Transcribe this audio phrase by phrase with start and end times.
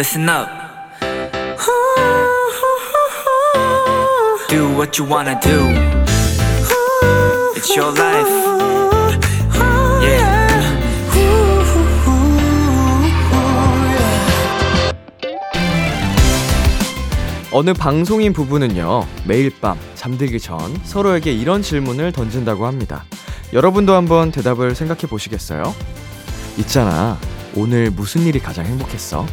[0.00, 0.48] listen up.
[4.48, 5.60] Do what you wanna do.
[7.54, 8.26] It's your life.
[10.02, 10.48] Yeah.
[17.52, 23.04] 어느 방송인 부부는요, 매일 밤 잠들기 전 서로에게 이런 질문을 던진다고 합니다.
[23.52, 25.74] 여러분도 한번 대답을 생각해 보시겠어요?
[26.56, 27.18] 있잖아,
[27.54, 29.26] 오늘 무슨 일이 가장 행복했어?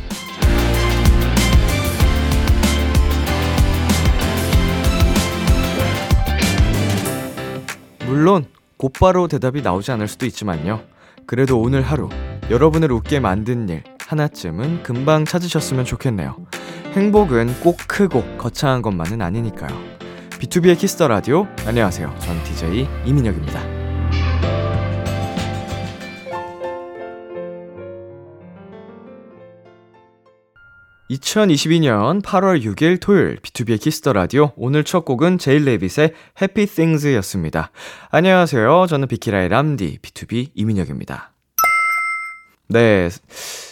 [8.28, 8.44] 물론,
[8.76, 10.82] 곧바로 대답이 나오지 않을 수도 있지만요.
[11.26, 12.10] 그래도 오늘 하루,
[12.50, 16.36] 여러분을 웃게 만든 일, 하나쯤은 금방 찾으셨으면 좋겠네요.
[16.92, 19.80] 행복은 꼭 크고 거창한 것만은 아니니까요.
[20.42, 22.14] 비투비의 Kiss the 라디오 안녕하세요.
[22.20, 23.87] 전 DJ 이민혁입니다.
[31.10, 37.72] 2022년 8월 6일 토요일 비투비의 Kiss the 라디오 오늘 첫 곡은 제이레빗의 Happy Things였습니다.
[38.12, 38.88] 안녕하세요.
[38.88, 41.32] 저는 비키라의 람디 B2B 이민혁입니다.
[42.68, 43.08] 네.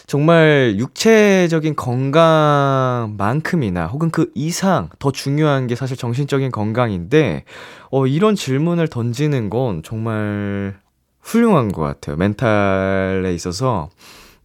[0.08, 7.44] 정말 육체적인 건강만큼이나 혹은 그 이상 더 중요한 게 사실 정신적인 건강인데,
[7.91, 10.80] 어, 이런 질문을 던지는 건 정말
[11.19, 12.16] 훌륭한 것 같아요.
[12.16, 13.89] 멘탈에 있어서.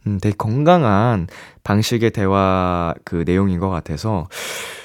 [0.06, 1.26] 음, 되게 건강한
[1.62, 4.28] 방식의 대화 그 내용인 것 같아서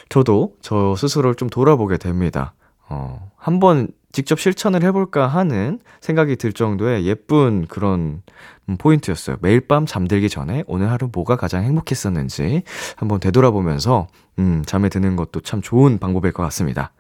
[0.09, 2.53] 저도 저 스스로를 좀 돌아보게 됩니다.
[2.89, 8.21] 어, 한번 직접 실천을 해볼까 하는 생각이 들 정도의 예쁜 그런
[8.69, 9.37] 음, 포인트였어요.
[9.41, 12.63] 매일 밤 잠들기 전에 오늘 하루 뭐가 가장 행복했었는지
[12.95, 14.07] 한번 되돌아보면서
[14.39, 16.93] 음, 잠에 드는 것도 참 좋은 방법일 것 같습니다.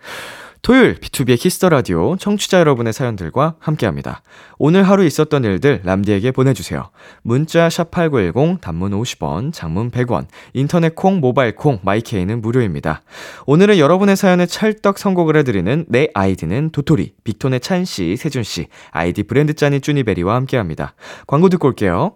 [0.65, 4.23] 토요일 비투비의 Kiss the 라디오 청취자 여러분의 사연들과 함께합니다.
[4.57, 6.89] 오늘 하루 있었던 일들 람디에게 보내주세요.
[7.21, 13.03] 문자 샵 #8910 단문 50원, 장문 100원, 인터넷 콩, 모바일 콩, 마이케이는 무료입니다.
[13.45, 19.21] 오늘은 여러분의 사연에 찰떡 선곡을 해드리는 내 아이디는 도토리, 빅톤의 찬 씨, 세준 씨, 아이디
[19.21, 20.95] 브랜드 짠이 쭈니베리와 함께합니다.
[21.27, 22.15] 광고 듣고 올게요.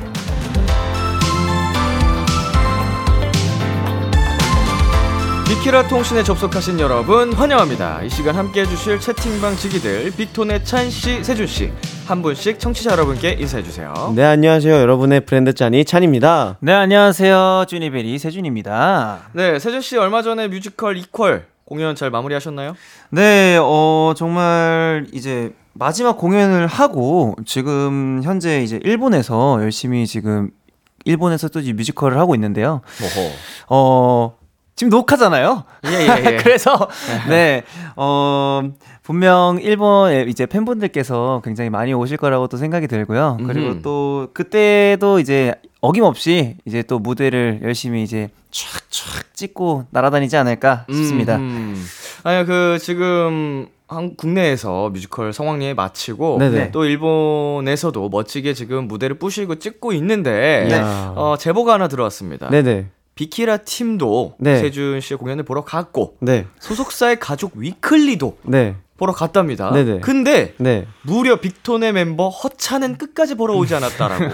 [5.51, 8.03] 비키라 통신에 접속하신 여러분 환영합니다.
[8.03, 11.73] 이 시간 함께 해주실 채팅방 지기들 빅톤의 찬씨, 세준씨
[12.07, 14.13] 한 분씩 청취자 여러분께 인사해주세요.
[14.15, 16.55] 네 안녕하세요 여러분의 브랜드 짠이 찬입니다.
[16.61, 19.31] 네 안녕하세요 쭈니베리 세준입니다.
[19.33, 22.77] 네 세준씨 얼마 전에 뮤지컬 이퀄 공연 잘 마무리하셨나요?
[23.09, 30.51] 네, 어 정말 이제 마지막 공연을 하고 지금 현재 이제 일본에서 열심히 지금
[31.03, 32.79] 일본에서 또 뮤지컬을 하고 있는데요.
[33.01, 33.31] 어허.
[33.67, 34.40] 어
[34.81, 35.63] 지금 녹화잖아요.
[35.85, 36.37] 예, 예, 예.
[36.41, 36.89] 그래서
[37.29, 37.61] 네.
[37.95, 38.63] 어
[39.03, 43.37] 분명 일본 이제 팬분들께서 굉장히 많이 오실 거라고 또 생각이 들고요.
[43.45, 43.81] 그리고 음.
[43.83, 51.35] 또 그때도 이제 어김없이 이제 또 무대를 열심히 이제 촥촥 찍고 날아다니지 않을까 싶습니다.
[51.35, 51.85] 음, 음.
[52.23, 56.71] 아니 그 지금 한 국내에서 뮤지컬 성황리에 마치고 네네.
[56.71, 60.81] 또 일본에서도 멋지게 지금 무대를 부시고 찍고 있는데 네.
[60.81, 62.49] 어, 제보가 하나 들어왔습니다.
[62.49, 62.87] 네네.
[63.15, 64.59] 비키라 팀도 네.
[64.59, 66.45] 세준 씨의 공연을 보러 갔고 네.
[66.59, 68.75] 소속사의 가족 위클리도 네.
[68.97, 69.71] 보러 갔답니다.
[69.71, 69.99] 네네.
[70.01, 70.85] 근데 네.
[71.01, 74.25] 무려 빅톤의 멤버 허찬은 끝까지 보러 오지 않았다라고.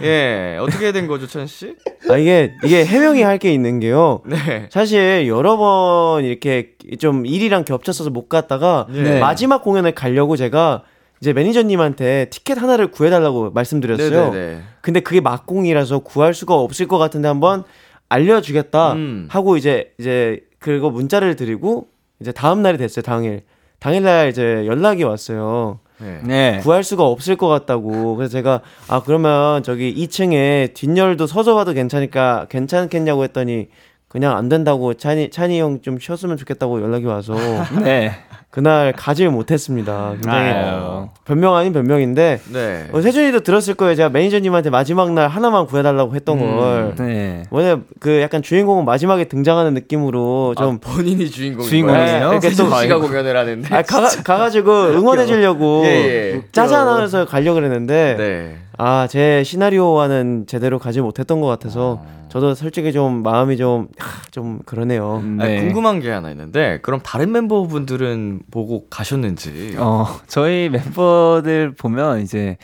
[0.02, 1.74] 예, 어떻게 된 거죠, 천 씨?
[2.08, 4.22] 아 이게 이게 해명이 할 게 있는 게요.
[4.24, 4.68] 네.
[4.72, 9.20] 사실 여러 번 이렇게 좀 일이랑 겹쳤어서 못 갔다가 네.
[9.20, 10.82] 마지막 공연을 가려고 제가
[11.20, 14.32] 이제 매니저님한테 티켓 하나를 구해달라고 말씀드렸어요.
[14.32, 14.62] 네네네.
[14.80, 17.64] 근데 그게 막공이라서 구할 수가 없을 것 같은데 한번
[18.08, 19.26] 알려주겠다 음.
[19.30, 21.88] 하고 이제 이제 그리고 문자를 드리고
[22.20, 23.02] 이제 다음 날이 됐어요.
[23.02, 23.42] 당일
[23.78, 25.80] 당일날 이제 연락이 왔어요.
[25.98, 26.20] 네.
[26.24, 26.60] 네.
[26.62, 28.16] 구할 수가 없을 것 같다고.
[28.16, 33.68] 그래서 제가 아 그러면 저기 2층에 뒷열도 서서 봐도 괜찮으니까 괜찮겠냐고 했더니
[34.08, 37.34] 그냥 안 된다고 찬이 찬이 형 좀 쉬었으면 좋겠다고 연락이 와서
[37.82, 38.12] 네.
[38.50, 40.12] 그날 가질 못했습니다.
[40.14, 41.08] 굉장히 아유.
[41.26, 42.86] 변명 아닌 변명인데 네.
[42.90, 43.94] 어, 세준이도 들었을 거예요.
[43.94, 46.94] 제가 매니저님한테 마지막 날 하나만 구해달라고 했던 음, 걸.
[46.96, 47.42] 네.
[47.50, 52.30] 원래 그 약간 주인공은 마지막에 등장하는 느낌으로 아, 좀 아, 본인이 주인공인 주인공이에요.
[52.30, 53.74] 네, 세준 씨가 공연을 하는데.
[53.74, 55.90] 아, 가, 가가지고 응원해주려고 예,
[56.36, 56.42] 예.
[56.52, 58.56] 짜잔 하면서 가려고 그랬는데 네.
[58.78, 62.25] 아, 제 시나리오와는 제대로 가지 못했던 것 같아서 아...
[62.36, 63.88] 저도 솔직히 좀 마음이 좀,
[64.30, 65.22] 좀 그러네요.
[65.24, 65.44] 음, 네.
[65.44, 69.74] 아니, 궁금한 게 하나 있는데, 그럼 다른 멤버분들은 보고 가셨는지?
[69.78, 72.58] 어, 저희 member들 보면 이제,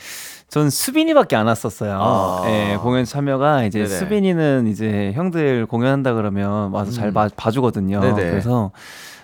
[0.47, 1.97] 전 수빈이밖에 안 왔었어요.
[1.99, 3.89] 아~ 네, 공연 참여가 이제 네네.
[3.89, 7.13] 수빈이는 이제 형들 공연한다 그러면 와서 잘 음.
[7.15, 7.99] 봐, 봐주거든요.
[7.99, 8.29] 네네.
[8.29, 8.71] 그래서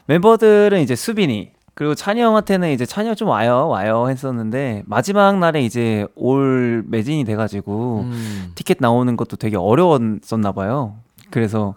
[0.08, 5.62] 멤버들은 이제 수빈이, 그리고 찬이 형한테는 이제 찬이 형 좀 와요 와요 했었는데 마지막 날에
[5.62, 8.52] 이제 올 매진이 돼가지고 음.
[8.56, 10.96] 티켓 나오는 것도 되게 어려웠었나 봐요.
[11.32, 11.76] 그래서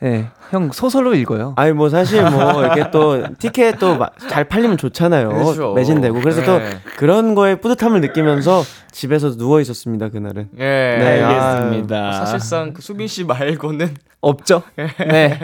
[0.00, 1.54] 네, 형 소설로 읽어요.
[1.56, 3.96] 아니 뭐 사실 뭐 이렇게 또 티켓 또
[4.28, 5.28] 잘 팔리면 좋잖아요.
[5.30, 5.72] 그렇죠.
[5.74, 6.46] 매진되고 그래서 네.
[6.46, 6.60] 또
[6.96, 10.48] 그런 거에 뿌듯함을 느끼면서 집에서 누워 있었습니다 그날은.
[10.52, 12.08] 네, 네 알겠습니다.
[12.08, 14.62] 아, 사실상 그 수빈 씨 말고는 없죠.
[14.76, 15.38] 네.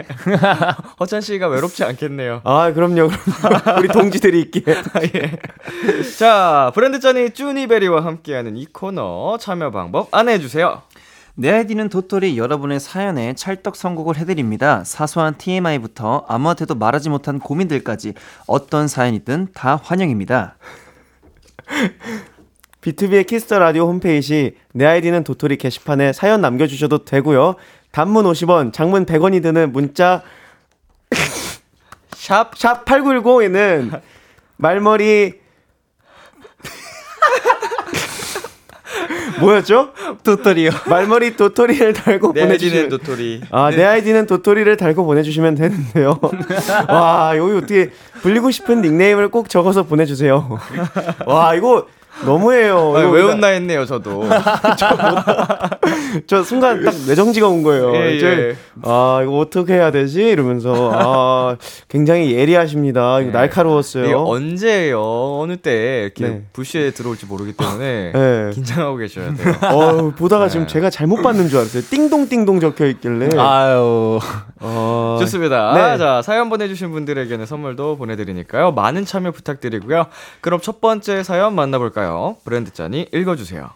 [0.99, 2.41] 허찬 씨가 외롭지 않겠네요.
[2.43, 3.07] 아 그럼요.
[3.07, 4.63] 그럼 우리 동지들이 있기에.
[5.15, 5.39] 예.
[6.17, 10.81] 자 브랜드 짠이 쭈니베리와 함께하는 이 코너 참여 방법 안내해 주세요.
[11.35, 14.83] 내 아이디는 도토리 여러분의 사연에 찰떡 선곡을 해드립니다.
[14.83, 18.13] 사소한 TMI부터 아무한테도 말하지 못한 고민들까지
[18.45, 20.57] 어떤 사연이든 다 환영입니다.
[22.81, 27.55] 비투비의 Kiss the 라디오 홈페이지 내 아이디는 도토리 게시판에 사연 남겨주셔도 되고요.
[27.91, 30.21] 단문 50원, 장문 100원이 드는 문자
[32.13, 34.01] 샵, 샵 8910에는
[34.57, 35.42] 말머리
[39.39, 39.89] 뭐였죠?
[40.23, 40.71] 도토리요.
[40.87, 43.41] 말머리 도토리를 달고 보내주시면 도토리.
[43.51, 43.77] 아, 네.
[43.77, 46.19] 내 아이디는 도토리를 달고 보내주시면 되는데요.
[46.89, 47.91] 와, 여기 어떻게
[48.21, 50.57] 불리고 싶은 닉네임을 꼭 적어서 보내주세요.
[51.25, 51.87] 와, 이거
[52.25, 52.93] 너무해요.
[52.95, 54.23] 아니, 왜 웃나 했네요, 저도.
[54.77, 54.97] 저,
[56.27, 57.95] 저, 순간 딱 뇌정지가 온 거예요.
[57.95, 58.55] 예, 예.
[58.83, 60.21] 아, 이거 어떻게 해야 되지?
[60.23, 61.57] 이러면서, 아,
[61.87, 63.19] 굉장히 예리하십니다.
[63.19, 63.25] 네.
[63.25, 64.23] 날카로웠어요.
[64.23, 65.39] 언제예요?
[65.41, 66.43] 어느 때 이렇게 네.
[66.53, 68.49] 부시에 들어올지 모르기 때문에 네.
[68.53, 69.55] 긴장하고 계셔야 돼요.
[69.73, 70.73] 어, 보다가 지금 네.
[70.73, 71.83] 제가 잘못 받는 줄 알았어요.
[71.89, 73.29] 띵동띵동 적혀 있길래.
[73.37, 74.19] 아유.
[74.59, 75.17] 어...
[75.19, 75.73] 좋습니다.
[75.73, 75.97] 네.
[75.97, 78.71] 자, 사연 보내주신 분들에게는 선물도 보내드리니까요.
[78.71, 80.05] 많은 참여 부탁드리고요.
[80.41, 82.02] 그럼 첫 번째 사연 만나볼까요?
[82.03, 82.37] 볼까요?
[82.43, 83.69] 브랜드 짠이 읽어주세요.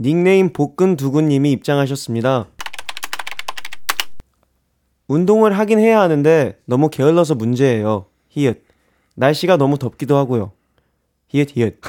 [0.00, 2.46] 닉네임 복근 두근님이 입장하셨습니다.
[5.06, 8.06] 운동을 하긴 해야 하는데 너무 게을러서 문제예요.
[8.30, 8.64] 히읗.
[9.14, 10.50] 날씨가 너무 덥기도 하고요.
[11.28, 11.80] 히읗 히읗.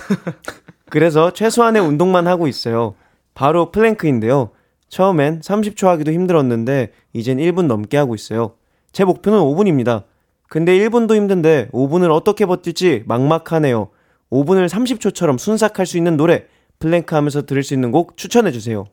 [0.89, 2.95] 그래서 최소한의 운동만 하고 있어요.
[3.33, 4.51] 바로 플랭크인데요.
[4.89, 8.53] 처음엔 30초 하기도 힘들었는데 이젠 1분 넘게 하고 있어요.
[8.91, 10.03] 제 목표는 5분입니다.
[10.49, 13.89] 근데 1분도 힘든데 5분을 어떻게 버틸지 막막하네요.
[14.31, 16.45] 5분을 30초처럼 순삭할 수 있는 노래,
[16.79, 18.85] 플랭크 하면서 들을 수 있는 곡 추천해주세요.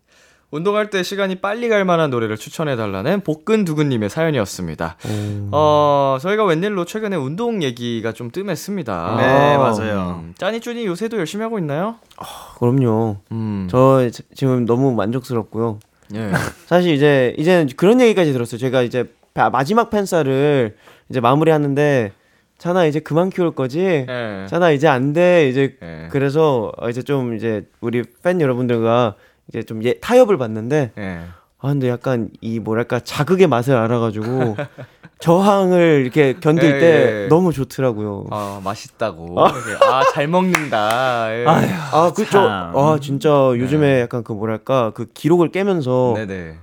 [0.51, 4.97] 운동할 때 시간이 빨리 갈 만한 노래를 추천해달라는 복근두근님의 사연이었습니다.
[5.07, 5.49] 오.
[5.51, 9.17] 어, 저희가 웬일로 최근에 운동 얘기가 좀 뜸했습니다.
[9.17, 10.21] 네, 아, 맞아요.
[10.23, 11.97] 음, 짜니쭈니 요새도 열심히 하고 있나요?
[12.19, 13.17] 아, 그럼요.
[13.33, 13.67] 음.
[13.71, 15.79] 저 지금 너무 만족스럽고요.
[16.15, 16.31] 예.
[16.67, 18.59] 사실 이제, 이제는 그런 얘기까지 들었어요.
[18.59, 20.77] 제가 이제 마지막 팬사를
[21.13, 22.13] 이제 마무리하는데
[22.57, 24.05] 자나 이제 그만 키울 거지?
[24.09, 24.47] 네.
[24.49, 25.47] 자나 이제 안 돼.
[25.47, 26.09] 이제 네.
[26.11, 29.17] 그래서 이제 좀 이제 우리 팬 여러분들과
[29.49, 31.21] 이제 좀 예, 타협을 봤는데 네.
[31.59, 34.57] 아 근데 약간 이 뭐랄까 자극의 맛을 알아가지고
[35.21, 37.29] 저항을 이렇게 견딜 예, 때 예.
[37.29, 38.29] 너무 좋더라고요.
[38.31, 39.37] 아 맛있다고.
[39.39, 41.27] 아잘 먹는다.
[41.31, 41.45] 예.
[41.47, 42.41] 아 그죠.
[42.41, 44.01] 아 진짜 요즘에 네.
[44.01, 46.57] 약간 그 뭐랄까 그 기록을 깨면서 네네.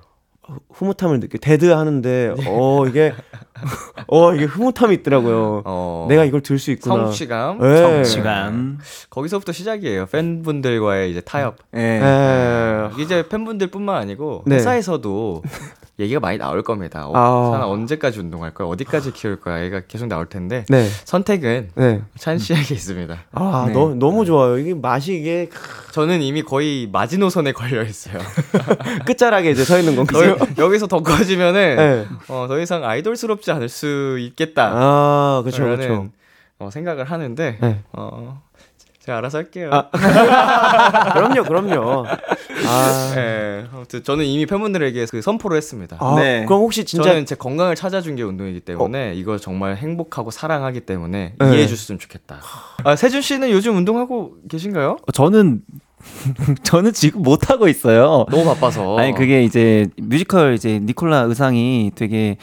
[0.73, 2.45] 흐뭇함을 느껴 dead 하는데 네.
[2.47, 3.13] 어 이게
[4.07, 5.63] 어 이게 흐뭇함이 있더라고요.
[5.65, 7.05] 어, 내가 이걸 들 수 있구나.
[7.05, 7.77] 성취감, 네.
[7.77, 8.79] 성취감.
[9.09, 10.05] 거기서부터 시작이에요.
[10.07, 11.57] 팬분들과의 이제 타협.
[11.71, 11.99] 네.
[11.99, 12.89] 네.
[12.99, 14.55] 이제 팬분들뿐만 아니고 네.
[14.55, 15.43] 회사에서도
[15.99, 17.07] 얘기가 많이 나올 겁니다.
[17.07, 17.65] 어, 아.
[17.65, 18.67] 언제까지 운동할 거야?
[18.69, 19.63] 어디까지 키울 거야?
[19.63, 20.87] 얘가 계속 나올 텐데 네.
[21.05, 22.01] 선택은 네.
[22.17, 23.17] 찬 씨에게 있습니다.
[23.33, 23.73] 아, 네.
[23.73, 24.57] 너, 너무 좋아요.
[24.57, 25.49] 이게 맛이 이게
[25.91, 28.19] 저는 이미 거의 마지노선에 걸려 있어요.
[29.05, 30.37] 끝자락에 이제 서 있는 건가요?
[30.57, 32.05] 여기서 더 커지면은 네.
[32.29, 34.71] 어, 더 이상 아이돌스럽지 않을 수 있겠다.
[34.73, 36.09] 아, 그렇죠, 그렇죠.
[36.59, 37.79] 어, 생각을 하는데 네.
[37.93, 38.41] 어,
[39.09, 39.71] 제가 알아서 할게요.
[39.73, 39.89] 아.
[41.13, 42.05] 그럼요, 그럼요.
[42.67, 45.97] 아, 네, 아무튼 저는 이미 팬분들에게 그 선포를 했습니다.
[45.99, 46.45] 아, 네.
[46.45, 49.13] 그럼 혹시 진짜 저는 제 건강을 찾아준 게 운동이기 때문에 어?
[49.13, 51.45] 이거 정말 행복하고 사랑하기 때문에 네.
[51.47, 52.39] 이해해 주셨으면 좋겠다.
[52.83, 54.97] 아, 세준 씨는 요즘 운동하고 계신가요?
[55.13, 55.61] 저는
[56.63, 58.25] 저는 지금 못 하고 있어요.
[58.29, 58.97] 너무 바빠서.
[58.97, 62.37] 아니 그게 이제 뮤지컬 이제 니콜라 의상이 되게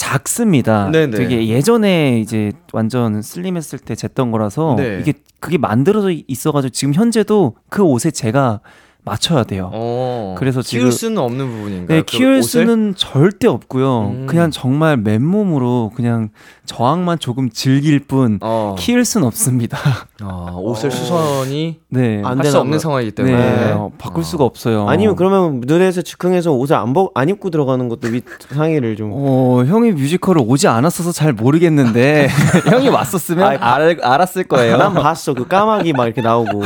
[0.00, 0.90] 작습니다.
[0.90, 1.14] 네네.
[1.14, 4.98] 되게 예전에 이제 완전 슬림했을 때 쟀던 거라서 네.
[4.98, 8.60] 이게 그게 만들어져 있어가지고 지금 현재도 그 옷에 제가
[9.04, 9.70] 맞춰야 돼요.
[9.72, 11.86] 어, 그래서 지금 키울 수는 없는 부분인가요?
[11.88, 12.66] 네, 그 키울 옷을?
[12.66, 14.08] 수는 절대 없고요.
[14.08, 14.26] 음.
[14.26, 16.28] 그냥 정말 맨몸으로 그냥
[16.66, 18.76] 저항만 조금 즐길 뿐 어.
[18.78, 19.78] 키울 수는 없습니다.
[20.22, 20.90] 어, 옷을 어.
[20.90, 22.22] 수선이 네.
[22.22, 23.72] 할수 없는 상황이기 때문에 네.
[23.72, 24.88] 어, 바꿀 수가 없어요.
[24.88, 29.10] 아니면 그러면 무대에서 즉흥해서 옷을 안, 버, 안 입고 들어가는 것도 윗 상의를 좀.
[29.12, 32.28] 어, 형이 뮤지컬을 오지 않았어서 잘 모르겠는데
[32.70, 34.76] 형이 왔었으면 아, 알, 알았을 거예요.
[34.76, 35.34] 난 봤어.
[35.34, 36.62] 그 까마귀 막 이렇게 나오고.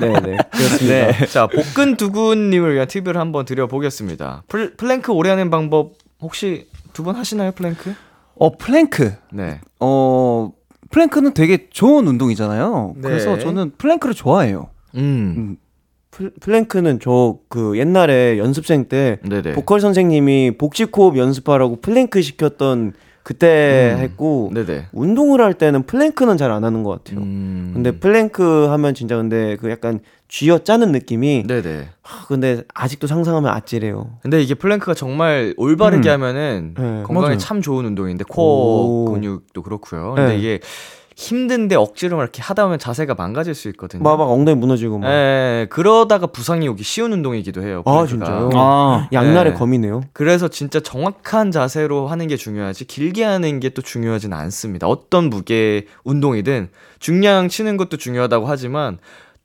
[0.00, 0.20] 네네.
[0.20, 0.36] 네.
[0.50, 0.86] 그렇습니다.
[0.86, 1.26] 네.
[1.26, 4.44] 자, 복근 두근님을 위한 팁을 한번 드려보겠습니다.
[4.48, 7.94] pl, plank 오래 하는 방법 혹시 두번 하시나요, 플랭크?
[8.36, 9.12] 어, 플랭크.
[9.32, 9.60] 네.
[9.80, 10.52] 어,
[10.90, 12.94] plank는 되게 좋은 운동이잖아요.
[12.96, 13.00] 네.
[13.02, 14.68] 그래서 저는 plank를 좋아해요.
[14.94, 15.34] 음.
[15.36, 15.56] 음.
[16.40, 19.52] plank는 저 그 옛날에 연습생 때 네네.
[19.52, 24.00] 보컬 선생님이 복식호흡 연습하라고 플랭크 시켰던 그때 음.
[24.02, 24.86] 했고 네네.
[24.92, 27.20] 운동을 할 때는 plank는 잘 안 하는 것 같아요.
[27.20, 27.72] 음.
[27.74, 31.88] 근데 플랭크 하면 진짜 근데 그 약간 쥐어 짜는 느낌이 네네.
[32.02, 34.18] 하, 근데 아직도 상상하면 아찔해요.
[34.22, 36.12] 근데 이게 plank가 정말 올바르게 음.
[36.14, 37.38] 하면은 네, 건강에 맞아요.
[37.38, 40.14] 참 좋은 운동인데 코어 근육도 그렇고요.
[40.16, 40.38] 근데 네.
[40.38, 40.60] 이게
[41.18, 44.02] 힘든데 억지로 이렇게 하다 보면 자세가 망가질 수 있거든요.
[44.02, 45.08] 막, 막 엉덩이 무너지고 막.
[45.10, 47.82] 예, 그러다가 부상이 오기 쉬운 운동이기도 해요.
[47.86, 48.50] 아, 진짜요?
[48.54, 49.56] 아, 양날의 예.
[49.56, 50.02] 검이네요.
[50.12, 54.86] 그래서 진짜 정확한 자세로 하는 게 중요하지, 길게 하는 게 또 중요하진 않습니다.
[54.88, 56.68] 어떤 무게 운동이든
[56.98, 58.98] 중량 치는 것도 중요하다고 하지만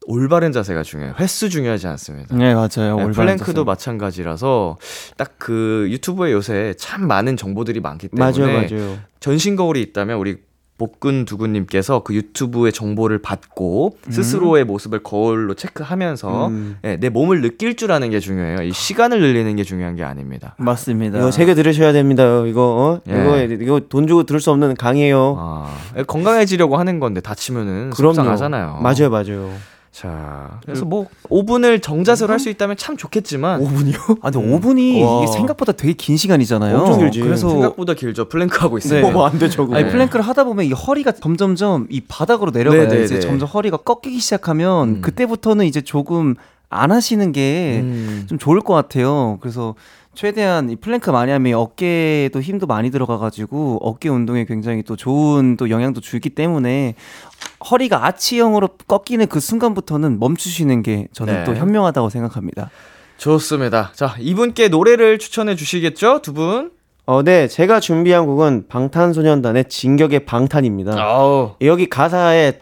[0.07, 1.13] 올바른 자세가 중요해요.
[1.19, 2.35] 횟수 중요하지 않습니다.
[2.35, 2.97] 네, 맞아요.
[2.97, 3.63] 네, 플랭크도 자세.
[3.65, 4.77] 마찬가지라서
[5.17, 8.97] 딱 그 유튜브에 요새 참 많은 정보들이 많기 때문에 맞아요, 맞아요.
[9.19, 10.37] 전신 거울이 있다면 우리
[10.77, 14.11] 복근 두근님께서 그 유튜브의 정보를 받고 음.
[14.11, 16.77] 스스로의 모습을 거울로 체크하면서 음.
[16.83, 18.61] 네, 내 몸을 느낄 줄 아는 게 중요해요.
[18.63, 20.55] 이 시간을 늘리는 게 중요한 게 아닙니다.
[20.59, 21.17] 맞습니다.
[21.17, 22.23] 이거 세개 들으셔야 됩니다.
[22.45, 23.11] 이거 어?
[23.11, 23.45] 예.
[23.47, 25.35] 이거 이거 돈 주고 들을 수 없는 강의예요.
[25.39, 28.79] 아, 건강해지려고 하는 건데 다치면은 속상하잖아요.
[28.81, 29.51] 맞아요, 맞아요.
[29.91, 34.19] 자, 그래서 뭐 5분을 정자세로 할 수 있다면 참 좋겠지만 5분이요?
[34.21, 35.21] 아, 근데 5분이 와.
[35.23, 36.77] 이게 생각보다 되게 긴 시간이잖아요.
[36.77, 37.19] 엄청 길지.
[37.19, 38.29] 그래서 생각보다 길죠.
[38.29, 39.05] 플랭크 하고 있어요.
[39.07, 39.13] 네.
[39.13, 39.67] 어, 안 되죠.
[39.73, 42.83] 아니, plank를 하다 보면 이 허리가 점점점 이 바닥으로 내려가요.
[42.83, 43.03] 네네네.
[43.03, 45.01] 이제 점점 허리가 꺾이기 시작하면 음.
[45.01, 46.35] 그때부터는 이제 조금
[46.69, 47.85] 안 하시는 게좀
[48.31, 48.37] 음.
[48.39, 49.37] 좋을 것 같아요.
[49.41, 49.75] 그래서
[50.13, 55.69] 최대한 이 플랭크 많이 하면 어깨에도 힘도 많이 들어가가지고 어깨 운동에 굉장히 또 좋은 또
[55.69, 56.95] 영향도 주기 때문에
[57.69, 61.43] 허리가 아치형으로 꺾이는 그 순간부터는 멈추시는 게 저는 네.
[61.45, 62.69] 또 현명하다고 생각합니다.
[63.17, 63.91] 좋습니다.
[63.93, 66.21] 자, 이분께 노래를 추천해 주시겠죠?
[66.21, 66.71] 두 분?
[67.05, 67.47] 어, 네.
[67.47, 70.93] 제가 준비한 곡은 방탄소년단의 진격의 방탄입니다.
[71.01, 71.51] 아우.
[71.61, 72.59] 여기 가사에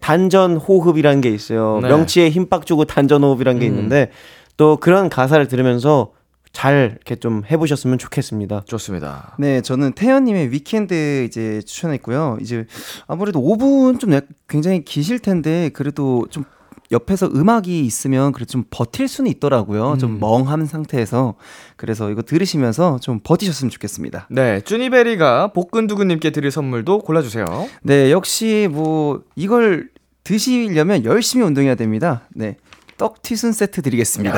[0.00, 1.80] 단전 호흡이라는 게 있어요.
[1.82, 1.88] 네.
[1.88, 3.74] 명치에 힘 빡 주고 단전 호흡이라는 게 음.
[3.74, 4.10] 있는데
[4.56, 6.12] 또 그런 가사를 들으면서
[6.54, 8.62] 잘 이렇게 좀 해보셨으면 좋겠습니다.
[8.66, 9.34] 좋습니다.
[9.38, 12.38] 네, 저는 태연님의 Weekend 이제 추천했고요.
[12.40, 12.66] 이제
[13.06, 14.18] 아무래도 5분 좀
[14.48, 16.44] 굉장히 기실 텐데 그래도 좀
[16.92, 19.92] 옆에서 음악이 있으면 그래도 좀 버틸 수는 있더라고요.
[19.92, 19.98] 음.
[19.98, 21.34] 좀 멍한 상태에서
[21.76, 24.28] 그래서 이거 들으시면서 좀 버티셨으면 좋겠습니다.
[24.30, 27.44] 네, 쭈니베리가 복근두근님께 드릴 선물도 골라주세요.
[27.82, 29.90] 네, 역시 뭐 이걸
[30.22, 32.22] 드시려면 열심히 운동해야 됩니다.
[32.32, 32.56] 네.
[32.96, 34.36] 떡튀순 세트 드리겠습니다.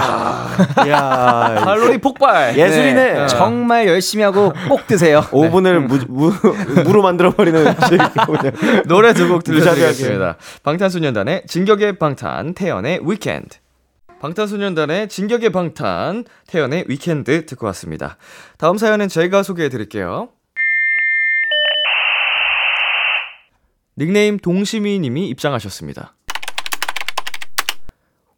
[0.89, 2.57] 야, 칼로리 폭발.
[2.57, 3.13] 예술이네.
[3.13, 3.27] 네.
[3.29, 5.21] 정말 열심히 하고 꼭 드세요.
[5.31, 6.33] 5분을 무, 무,
[6.85, 7.65] 무 로 만들어버리는
[8.89, 10.37] 노래 두 곡 들려드리겠습니다.
[10.63, 13.59] 방탄소년단의 진격의 방탄, 태연의 위켄드.
[14.21, 18.17] 방탄소년단의 진격의 방탄, 태연의 위켄드 듣고 왔습니다.
[18.57, 20.29] 다음 사연은 제가 소개해 드릴게요.
[23.99, 26.13] 닉네임 동시미 님이 입장하셨습니다.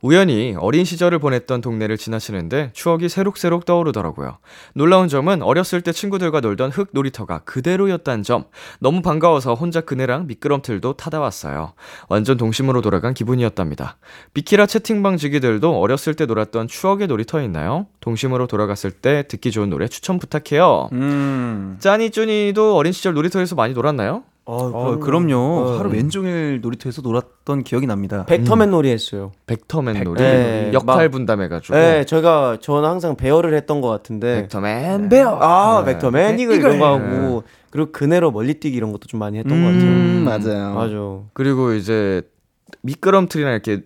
[0.00, 4.38] 우연히 어린 시절을 보냈던 동네를 지나시는데 추억이 새록새록 떠오르더라고요.
[4.74, 8.44] 놀라운 점은 어렸을 때 친구들과 놀던 흙 놀이터가 그대로였다는 점.
[8.78, 11.72] 너무 반가워서 혼자 그네랑 미끄럼틀도 타다 왔어요.
[12.08, 13.96] 완전 동심으로 돌아간 기분이었답니다.
[14.34, 17.86] 비키라 채팅방 지기들도 어렸을 때 놀았던 추억의 놀이터 있나요?
[18.00, 20.90] 동심으로 돌아갔을 때 듣기 좋은 노래 추천 부탁해요.
[20.92, 21.76] 음.
[21.80, 24.22] 짜니 쭈니도 어린 시절 놀이터에서 많이 놀았나요?
[24.50, 25.36] 어, 어 그럼요.
[25.36, 25.78] 어.
[25.78, 28.24] 하루 왼종일 놀이터에서 놀았던 기억이 납니다.
[28.24, 28.70] 벡터맨 음.
[28.70, 29.32] 놀이 했어요.
[29.46, 30.04] 벡터맨 벡...
[30.04, 30.22] 놀이.
[30.22, 31.74] 네, 역할 분담해가지고.
[31.76, 34.42] 네, 저희가 저는 항상 배열을 했던 것 같은데.
[34.42, 35.08] 벡터맨 네.
[35.10, 35.36] 배열.
[35.38, 35.92] 아, 네.
[35.92, 39.64] 벡터맨 이거 이런 거 하고 그리고 그네로 멀리 뛰기 이런 것도 좀 많이 했던 음,
[39.64, 39.90] 것 같아요.
[39.90, 40.74] 음, 맞아요.
[40.74, 41.30] 맞아.
[41.34, 42.22] 그리고 이제
[42.80, 43.82] 미끄럼틀이나 이렇게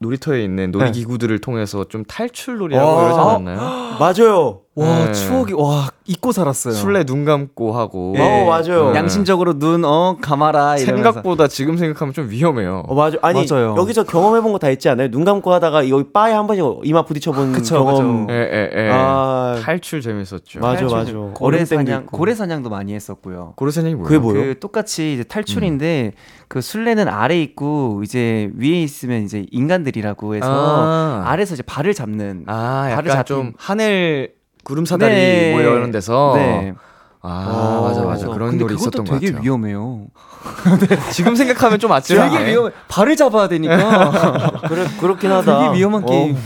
[0.00, 1.40] 놀이터에 있는 놀이기구들을 네.
[1.40, 3.58] 통해서 좀 탈출놀이하고 이러지 않았나요?
[3.98, 4.60] 맞아요.
[4.76, 5.12] 와 네.
[5.12, 6.72] 추억이 와 잊고 살았어요.
[6.72, 8.12] 술래 눈 감고 하고.
[8.14, 8.22] 네.
[8.22, 8.92] 어 맞아요.
[8.92, 8.98] 네.
[8.98, 10.76] 양심적으로 눈 어 감아라.
[10.76, 10.84] 이러면서.
[11.12, 12.84] 생각보다 지금 생각하면 좀 위험해요.
[12.86, 13.18] 어 맞아.
[13.22, 13.74] 아니 맞아요.
[13.76, 15.10] 여기서 경험해본 거 다 있지 않아요?
[15.10, 18.28] 눈 감고 하다가 여기 바에 한 번씩 이마 부딪혀본 그쵸, 경험.
[18.30, 18.90] 예, 예, 예.
[18.92, 19.56] 아...
[19.62, 20.60] 탈출 재밌었죠.
[20.60, 20.96] 맞아, 탈출.
[20.96, 21.12] 맞아.
[21.34, 23.54] 고래 사냥, 고래 사냥도 많이 했었고요.
[23.56, 24.06] 고래 사냥이 뭐예요?
[24.08, 24.54] 그게 뭐예요?
[24.54, 26.18] 그 똑같이 이제 탈출인데 음.
[26.46, 31.22] 그 술래는 아래 있고 이제 위에 있으면 이제 인간 들이라고 해서 아.
[31.26, 32.44] 아래서 이제 발을 잡는.
[32.46, 33.26] 아, 발을 잡...
[33.26, 35.52] 좀 하늘 구름 사다리 네.
[35.52, 36.74] 뭐 이런 데서 네.
[37.20, 38.28] 아, 맞아, 맞아.
[38.28, 39.30] 그런 놀이 있었던 것 같아요.
[39.32, 40.06] 되게 위험해요.
[40.88, 41.10] 네.
[41.10, 42.38] 지금 생각하면 좀 아찔하네.
[42.38, 42.70] 되게 위험해.
[42.88, 44.52] 발을 잡아야 되니까.
[44.68, 45.58] 그래, 그렇긴 하다.
[45.68, 46.36] 되게 위험한 어, 게임.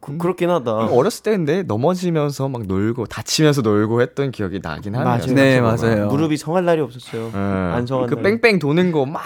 [0.00, 0.72] 그, 그렇긴 하다.
[0.86, 5.08] 어렸을 때 근데 넘어지면서 막 놀고 다치면서 놀고 했던 기억이 나긴 하네요.
[5.08, 5.26] 맞아요.
[5.34, 6.06] 네, 맞아요.
[6.08, 7.30] 무릎이 성할 날이 없었어요.
[7.32, 7.38] 네.
[7.38, 9.22] 안 성한 그 뺑뺑 도는 거 막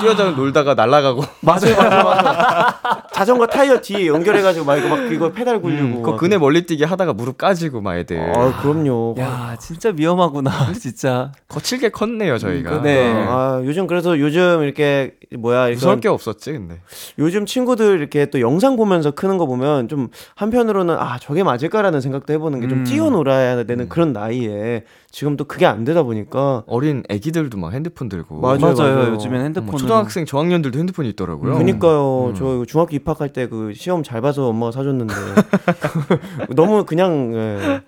[0.00, 1.22] 뛰어져 놀다가 날아가고.
[1.42, 2.72] 맞아요, 맞아요, 맞아요.
[3.12, 5.82] 자전거 타이어 뒤에 연결해가지고 막 이거 막 이거 페달 굴리고.
[5.82, 8.20] 음, 그 그네 멀리 뛰기 하다가 무릎 까지고 막 애들.
[8.20, 9.14] 아, 그럼요.
[9.18, 11.32] 야, 진짜 위험하구나, 진짜.
[11.48, 12.82] 거칠게 컸네요, 저희가.
[12.82, 13.12] 네.
[13.26, 16.80] 아, 요즘 그래서 요즘 이렇게 뭐야 무서울 게 없었지 근데
[17.18, 22.32] 요즘 친구들 이렇게 또 영상 보면서 크는 거 보면 좀 한편으로는 아 저게 맞을까라는 생각도
[22.34, 22.84] 해보는 게좀 음.
[22.84, 23.88] 뛰어놀아야 되는 음.
[23.88, 28.74] 그런 나이에 지금 또 그게 안 되다 보니까 어린 애기들도 막 핸드폰 들고 맞아요, 맞아요.
[28.96, 29.12] 맞아요.
[29.14, 31.56] 요즘엔 핸드폰 뭐 초등학생 저학년들도 핸드폰이 있더라고요.
[31.56, 32.28] 그니까요.
[32.28, 32.34] 음.
[32.34, 35.14] 저 중학교 입학할 때 그 시험 잘 봐서 엄마가 사줬는데
[36.56, 37.80] 너무 그냥 예.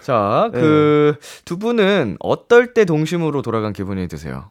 [0.00, 1.58] 자, 그두 네.
[1.58, 4.50] 분은 어떨 때 동심으로 돌아간 기분이 드세요?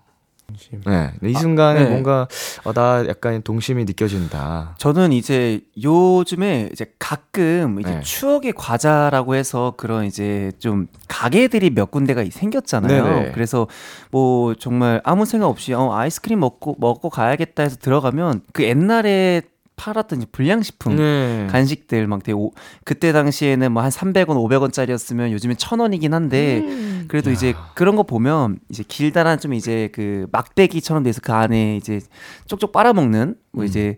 [0.50, 0.82] 동심.
[0.86, 1.12] 네.
[1.24, 1.90] 이 순간에 아, 네.
[1.90, 2.28] 뭔가
[2.64, 4.76] 어, 나 약간 동심이 느껴진다.
[4.78, 8.02] 저는 이제 요즘에 이제 가끔 이제 네.
[8.02, 13.04] 추억의 과자라고 해서 그런 이제 좀 가게들이 몇 군데가 생겼잖아요.
[13.04, 13.32] 네네.
[13.34, 13.68] 그래서
[14.12, 19.44] 뭐 정말 아무 생각 없이 어 아이스크림 먹고 먹고 가야겠다 해서 들어가면 그 옛날에
[19.80, 21.48] 팔았던 불량식품 네.
[21.50, 22.52] 간식들 막 되게 오,
[22.84, 27.06] 그때 당시에는 뭐 한 300원, 500원짜리였으면 요즘엔 1000원이긴 한데 음.
[27.08, 27.34] 그래도 야.
[27.34, 32.02] 이제 그런 거 보면 이제 길다란 좀 이제 그 막대기처럼 돼서 그 안에 이제
[32.46, 33.68] 쪽쪽 빨아먹는 뭐 음.
[33.68, 33.96] 이제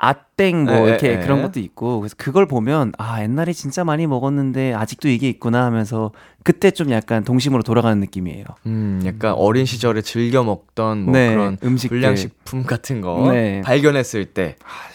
[0.00, 4.06] 아땡 뭐 에, 이렇게 에, 그런 것도 있고 그래서 그걸 보면 아 옛날에 진짜 많이
[4.06, 6.12] 먹었는데 아직도 이게 있구나 하면서
[6.44, 8.44] 그때 좀 약간 동심으로 돌아가는 느낌이에요.
[8.66, 13.60] 음, 약간 어린 시절에 즐겨 먹던 뭐 네, 그런 음식 불량식품 같은 거 네.
[13.62, 14.54] 발견했을 때,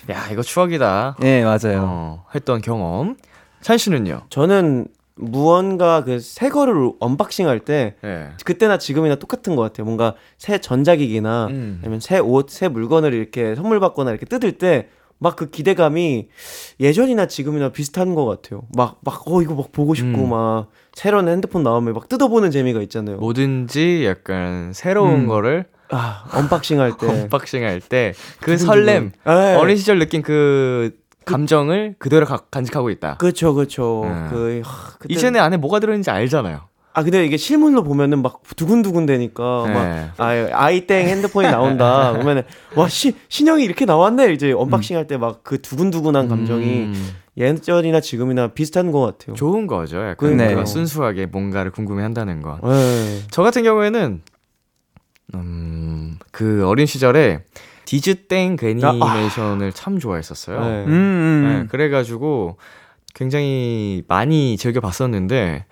[0.10, 1.18] 야 이거 추억이다.
[1.20, 1.84] 네 맞아요.
[1.84, 3.18] 어, 했던 경험.
[3.62, 4.22] 찬 씨는요?
[4.30, 8.30] 저는 무언가 그 새 거를 unboxing 할때 네.
[8.46, 9.86] 그때나 지금이나 똑같은 것 같아요.
[9.86, 11.80] 뭔가 새 전자기기나 음.
[11.84, 14.88] 아니면 새 옷, 새 물건을 이렇게 선물 받거나 이렇게 뜯을 때
[15.20, 16.28] 막 그 기대감이
[16.82, 18.64] 예전이나 지금이나 비슷한 것 같아요.
[18.76, 20.30] 막 막 어 이거 막 보고 싶고 음.
[20.32, 23.18] 막 새로운 핸드폰 나오면 막 뜯어보는 재미가 있잖아요.
[23.18, 25.28] 뭐든지 약간 새로운 음.
[25.28, 29.56] 거를 아 unboxing 할 때 unboxing 할 때 그 설렘 네.
[29.56, 30.92] 어린 시절 느낀 그
[31.26, 33.18] 감정을 그대로 가, 간직하고 있다.
[33.18, 34.02] 그렇죠, 그렇죠.
[34.06, 34.30] 네.
[34.30, 35.14] 그 하, 그때...
[35.14, 36.62] 이제는 안에 뭐가 들어있는지 알잖아요.
[36.96, 39.74] 아 근데 이게 실물로 보면은 막 두근두근 되니까 네.
[39.74, 42.44] 막 아, 아이땡 핸드폰이 나온다 그러면은
[42.76, 45.00] 와 시, 신형이 이렇게 나왔네 이제 unboxing 음.
[45.00, 47.16] 할때 막 그 두근두근한 감정이 음.
[47.36, 49.36] 예전이나 지금이나 비슷한 것 같아요.
[49.36, 49.98] 좋은 거죠.
[50.08, 50.66] 약간 네.
[50.66, 52.60] 순수하게 뭔가를 궁금해한다는 거.
[52.64, 53.22] 네.
[53.32, 54.22] 저 같은 경우에는
[55.36, 57.44] 음, 그 어린 시절에
[57.86, 59.72] 디즈땡 그 애니메이션을 아.
[59.74, 60.60] 참 좋아했었어요.
[60.60, 60.86] 네.
[60.86, 61.44] 음, 음.
[61.48, 62.58] 네, 그래가지고
[63.14, 65.66] 굉장히 많이 즐겨 봤었는데,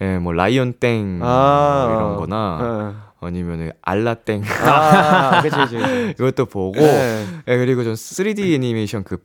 [0.00, 1.86] 예, 뭐 라이언땡 아.
[1.86, 3.26] 뭐 이런 거나 네.
[3.26, 5.76] 아니면은 알라땡 아, 그치, 그치,
[6.18, 7.26] 이것도 보고 네.
[7.48, 9.18] 예, 그리고 전 3D 애니메이션 그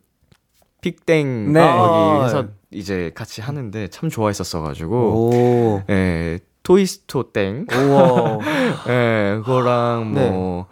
[0.82, 1.60] 픽땡 네.
[1.60, 2.48] 거기 해서 아.
[2.72, 7.68] 이제 같이 하는데 참 좋아했었어가지고 예, 토이스토 땡
[8.90, 10.66] 예, 그거랑 네.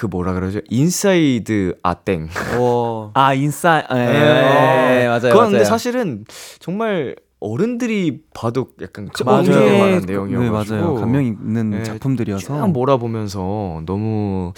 [0.00, 0.60] 뭐그 뭐라 그러죠?
[0.70, 2.28] Inside 아땡.
[3.14, 3.84] 아 인사.
[3.90, 4.12] 예, 네.
[4.12, 5.06] 네.
[5.08, 5.32] 맞아요.
[5.32, 6.24] 그건 근데 사실은
[6.58, 10.94] 정말 어른들이 봐도 약간 감동될 만한 내용이어가지고 네, 맞아요.
[10.96, 14.52] 감명 있는 네, 작품들이어서 몰아보면서 너무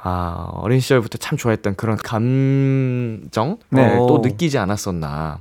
[0.00, 3.98] 아 어린 시절부터 참 좋아했던 그런 감정 네.
[3.98, 5.40] 어, 또 느끼지 않았었나.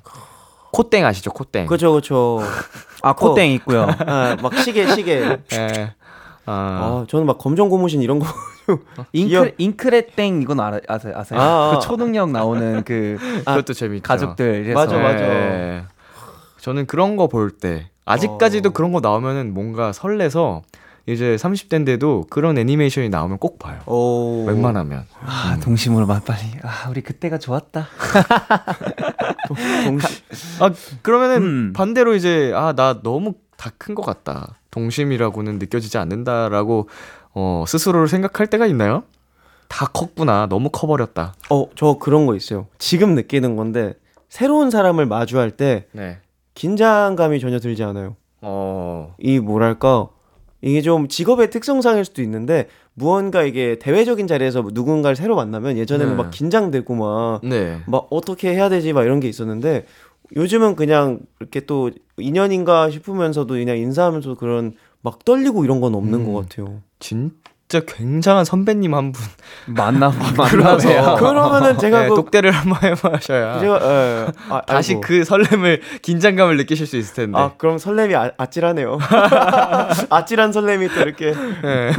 [0.71, 1.32] 코땡 아시죠?
[1.32, 1.65] 코땡.
[1.67, 2.39] 그렇죠, 그렇죠.
[3.01, 3.88] 아 코땡 있고요.
[4.06, 5.39] 아, 막 시계, 시계.
[5.49, 5.93] 네.
[6.47, 6.51] 아.
[7.03, 8.25] 아, 저는 막 검정 고무신 이런 거.
[9.13, 11.13] 잉크 잉크레땡 이건 알아, 아세요?
[11.15, 11.39] 아세요?
[11.39, 11.79] 아, 그 아.
[11.79, 14.03] 초능력 나오는 그 아, 그것도 재밌죠.
[14.03, 14.73] 가족들.
[14.73, 15.17] 맞아, 맞아.
[15.17, 15.83] 네.
[16.60, 18.71] 저는 그런 거 볼 때 아직까지도 어.
[18.73, 20.63] 그런 거 나오면은 뭔가 설레서
[21.05, 23.79] 이제 30대인데도 그런 애니메이션이 나오면 꼭 봐요.
[23.86, 24.43] 오.
[24.45, 25.05] 웬만하면.
[25.25, 25.60] 아, 음.
[25.62, 26.41] 동심으로 맛 빨리.
[26.63, 27.88] 아, 우리 그때가 좋았다.
[29.86, 31.73] 동, 심 아, 그러면은 음.
[31.73, 34.56] 반대로 이제 아, 나 너무 다 큰 것 같다.
[34.71, 36.89] 동심이라고는 느껴지지 않는다라고
[37.34, 39.03] 어, 스스로를 생각할 때가 있나요?
[39.67, 40.47] 다 컸구나.
[40.47, 41.34] 너무 커버렸다.
[41.49, 42.67] 어, 저 그런 거 있어요.
[42.77, 43.93] 지금 느끼는 건데
[44.30, 46.19] 새로운 사람을 마주할 때 네.
[46.53, 48.15] 긴장감이 전혀 들지 않아요.
[48.41, 49.15] 어.
[49.19, 50.10] 이 뭐랄까
[50.62, 56.23] 이게 좀 직업의 특성상일 수도 있는데 무언가 이게 대외적인 자리에서 누군가를 새로 만나면 예전에는 네.
[56.23, 57.80] 막 긴장되고 막, 네.
[57.86, 59.86] 막 어떻게 해야 되지 막 이런 게 있었는데
[60.35, 66.33] 요즘은 그냥 이렇게 또 인연인가 싶으면서도 그냥 인사하면서 그런 막 떨리고 이런 건 없는 음.
[66.33, 66.81] 것 같아요.
[66.99, 67.31] 진
[67.69, 69.21] 진짜 굉장한 선배님 한 분
[69.75, 75.01] 만나 만나서 그러면은 제가 네, 그, 독대를 한번 해보셔야 제가 예, 아, 다시 아이고.
[75.01, 78.97] 그 설렘을 긴장감을 느끼실 수 있을 텐데 아 그럼 설렘이 아, 아찔하네요
[80.09, 81.91] 아찔한 설렘이 또 이렇게 네.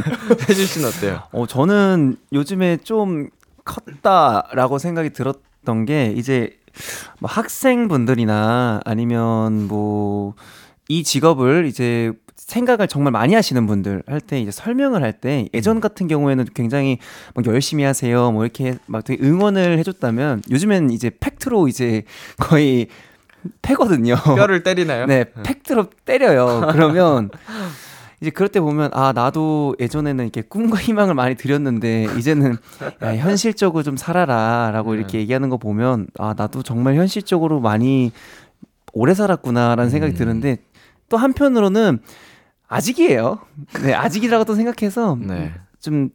[0.49, 1.21] 해줄 수는 어때요?
[1.31, 3.29] 어 저는 요즘에 좀
[3.63, 6.57] 컸다라고 생각이 들었던 게 이제
[7.19, 10.33] 뭐 학생분들이나 아니면 뭐
[10.89, 15.77] 이 직업을 이제 생각을 정말 많이 하시는 분들 할 때 이제 설명을 할 때 예전
[15.77, 15.81] 음.
[15.81, 16.97] 같은 경우에는 굉장히
[17.35, 22.03] 막 열심히 하세요 뭐 이렇게 막 되게 응원을 해줬다면 요즘엔 이제 팩트로 이제
[22.39, 22.87] 거의
[23.61, 24.15] 패거든요.
[24.35, 25.05] 뼈를 때리나요?
[25.07, 26.69] 네, 팩트로 때려요.
[26.71, 27.29] 그러면
[28.21, 32.57] 이제 그럴 때 보면 아 나도 예전에는 이렇게 꿈과 희망을 많이 드렸는데 이제는
[33.01, 34.97] 야, 현실적으로 좀 살아라라고 네.
[34.97, 38.11] 이렇게 얘기하는 거 보면 아 나도 정말 현실적으로 많이
[38.93, 40.17] 오래 살았구나라는 생각이 음.
[40.17, 40.57] 드는데
[41.07, 41.99] 또 한편으로는
[42.67, 43.39] 아직이에요.
[43.83, 45.53] 네, 아직이라고 생각해서 네.
[45.79, 46.09] 좀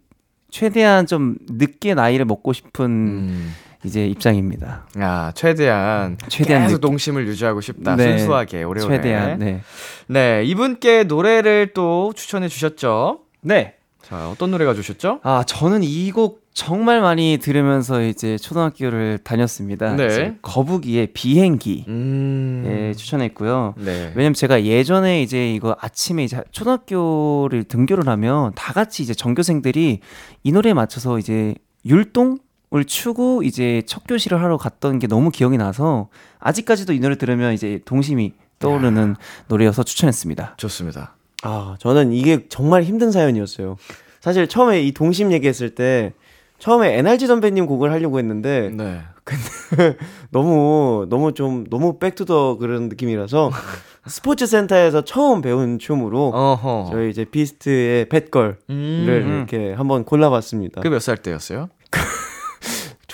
[0.50, 3.52] 최대한 좀 늦게 나이를 먹고 싶은 음.
[3.84, 4.86] 이제 입장입니다.
[4.96, 6.80] 아, 최대한 최대한 계속 늦...
[6.80, 7.96] 동심을 유지하고 싶다.
[7.96, 8.18] 네.
[8.18, 8.96] 순수하게 오래오래.
[8.96, 9.38] 최대한.
[9.38, 9.60] 네.
[10.06, 13.20] 네, 이분께 노래를 또 추천해 주셨죠?
[13.42, 13.74] 네.
[14.02, 15.20] 자, 어떤 노래가 주셨죠?
[15.22, 19.96] 아, 저는 이 곡 정말 많이 들으면서 이제 초등학교를 다녔습니다.
[19.96, 20.36] 네.
[20.40, 22.62] 거북이의 비행기 음...
[22.64, 23.74] 예, 추천했고요.
[23.78, 24.12] 네.
[24.14, 29.98] 왜냐면 제가 예전에 이제 이거 아침에 이제 초등학교를 등교를 하면 다 같이 이제 전교생들이
[30.44, 32.38] 이 노래에 맞춰서 이제 율동
[32.74, 36.08] 을 추고 이제 첫 교실을 하러 갔던 게 너무 기억이 나서
[36.40, 39.14] 아직까지도 이 노래 들으면 이제 동심이 떠오르는 야.
[39.46, 40.54] 노래여서 추천했습니다.
[40.56, 41.14] 좋습니다.
[41.42, 43.76] 아, 저는 이게 정말 힘든 사연이었어요.
[44.20, 46.14] 사실 처음에 이 동심 얘기했을 때
[46.58, 49.00] 처음에 NRG 선배님 곡을 하려고 했는데 네.
[49.22, 49.96] 근데
[50.30, 53.50] 너무 너무 좀 너무 back to the 그런 느낌이라서
[54.06, 56.88] 스포츠 센터에서 처음 배운 춤으로 어허.
[56.90, 59.46] 저희 이제 비스트의 Bad Girl을 음.
[59.46, 60.80] 이렇게 한번 골라봤습니다.
[60.80, 61.68] 그 몇 살 때였어요?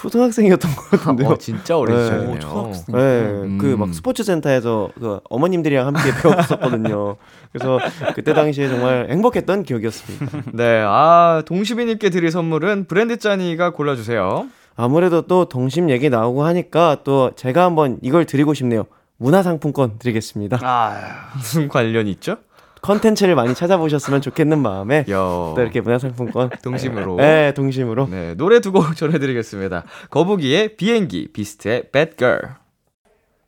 [0.01, 1.29] 초등학생이었던 것 같은데요.
[1.29, 2.05] 어, 진짜 어린 네.
[2.05, 2.39] 시절이네요.
[2.41, 2.95] 초등학생.
[2.95, 3.59] 네, 음.
[3.59, 7.17] 그막 스포츠 센터에서 그 어머님들이랑 함께 배웠었거든요.
[7.53, 7.79] 그래서
[8.15, 10.53] 그때 당시에 정말 행복했던 기억이었습니다.
[10.55, 14.47] 네, 아 동시비님께 드릴 선물은 브랜드 짜니가 골라주세요.
[14.75, 18.85] 아무래도 또 동심 얘기 나오고 하니까 또 제가 한번 이걸 드리고 싶네요.
[19.19, 20.61] 문화상품권 드리겠습니다.
[20.63, 22.39] 아, 무슨 관련이 있죠?
[22.83, 25.53] 컨텐츠를 많이 찾아보셨으면 좋겠는 마음에 여.
[25.55, 27.17] 또 이렇게 문화상품권 동심으로.
[27.17, 28.09] 네 동심으로.
[28.09, 29.85] 네 노래 두 곡 전해드리겠습니다.
[30.11, 32.41] 거북이의 비행기 비스트의 Bad Girl.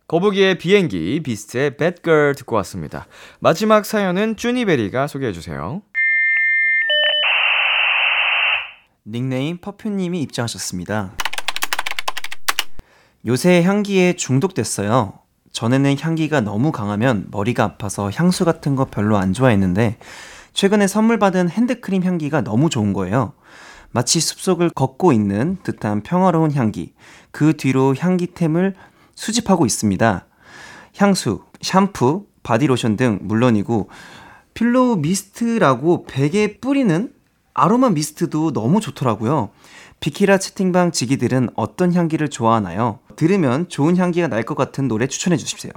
[0.09, 3.07] 거북이의 비행기 비스트의 Bad Girl 듣고 왔습니다.
[3.39, 5.81] 마지막 사연은 쭈니베리가 소개해주세요.
[9.07, 11.13] 닉네임 퍼퓸님이 입장하셨습니다.
[13.27, 15.15] 요새 향기에 중독됐어요
[15.53, 19.99] 전에는 향기가 너무 강하면 머리가 아파서 향수 같은 거 별로 안 좋아했는데
[20.55, 23.33] 최근에 선물 받은 핸드크림 향기가 너무 좋은 거예요.
[23.91, 26.95] 마치 숲속을 걷고 있는 듯한 평화로운 향기.
[27.31, 28.75] 그 뒤로 향기템을
[29.15, 30.27] 수집하고 있습니다.
[30.97, 33.89] 향수, 샴푸, 바디로션 등 물론이고
[34.55, 37.13] pillow mist라고 베개에 뿌리는
[37.55, 39.51] 아로마 mist도 너무 좋더라고요.
[40.03, 42.99] 비키라 채팅방 지기들은 어떤 향기를 좋아하나요?
[43.15, 45.71] 들으면 좋은 향기가 날 것 같은 노래 추천해 주십시오.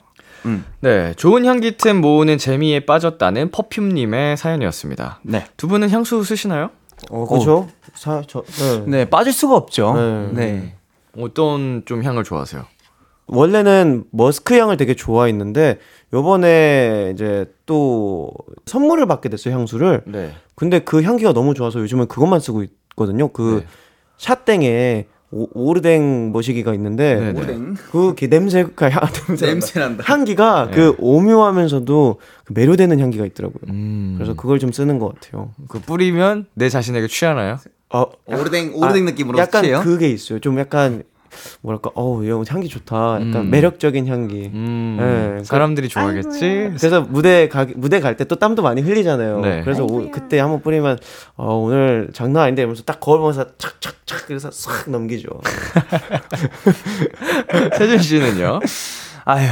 [0.45, 0.65] 음.
[0.81, 5.19] 네, 좋은 향기템 모으는 재미에 빠졌다는 퍼퓸님의 사연이었습니다.
[5.21, 5.45] 네.
[5.57, 6.71] 두 분은 향수 쓰시나요?
[7.11, 7.69] 어, 그렇죠.
[7.93, 8.83] 사, 저, 네.
[8.87, 9.05] 네.
[9.09, 9.93] 빠질 수가 없죠.
[9.93, 10.29] 네.
[10.33, 10.75] 네.
[11.19, 12.65] 어떤 좀 향을 좋아하세요?
[13.27, 15.77] 원래는 머스크 향을 되게 좋아했는데
[16.13, 18.31] 요번에 이제 또
[18.65, 20.01] 선물을 받게 됐어요 향수를.
[20.05, 20.33] 네.
[20.55, 23.27] 근데 그 향기가 너무 좋아서 요즘은 그것만 쓰고 있거든요.
[23.27, 23.67] 그 네.
[24.17, 29.01] 샷땡에 오, 르댕 머시기가 있는데 오르댕 그 냄새가 향
[29.37, 30.75] 냄새 난다 향기가 네.
[30.75, 33.61] 그 오묘하면서도 그 매료되는 향기가 있더라고요.
[33.69, 34.15] 음.
[34.17, 35.51] 그래서 그걸 좀 쓰는 것 같아요.
[35.67, 37.57] 그 뿌리면 내 자신에게 취하나요?
[37.89, 39.81] 어, 오르댕 오르댕 아, 느낌으로 약간 취해요?
[39.81, 40.39] 그게 있어요.
[40.39, 41.03] 좀 약간
[41.61, 42.95] 뭐랄까, 어우, 이 향기 좋다.
[43.15, 43.49] 약간 음.
[43.49, 44.51] 매력적인 향기.
[44.53, 44.97] 음.
[45.37, 46.45] 네, 사람들이 좋아하겠지.
[46.45, 46.75] 아이고.
[46.77, 49.39] 그래서 무대 가, 무대 갈 때 또 땀도 많이 흘리잖아요.
[49.41, 49.61] 네.
[49.63, 50.97] 그래서 오, 그때 한번 뿌리면,
[51.35, 55.29] 어, 오늘 장난 아닌데 이러면서 딱 거울 보면서 착착착 그래서 싹 넘기죠.
[57.77, 58.59] 세준 씨는요?
[59.25, 59.47] 아유,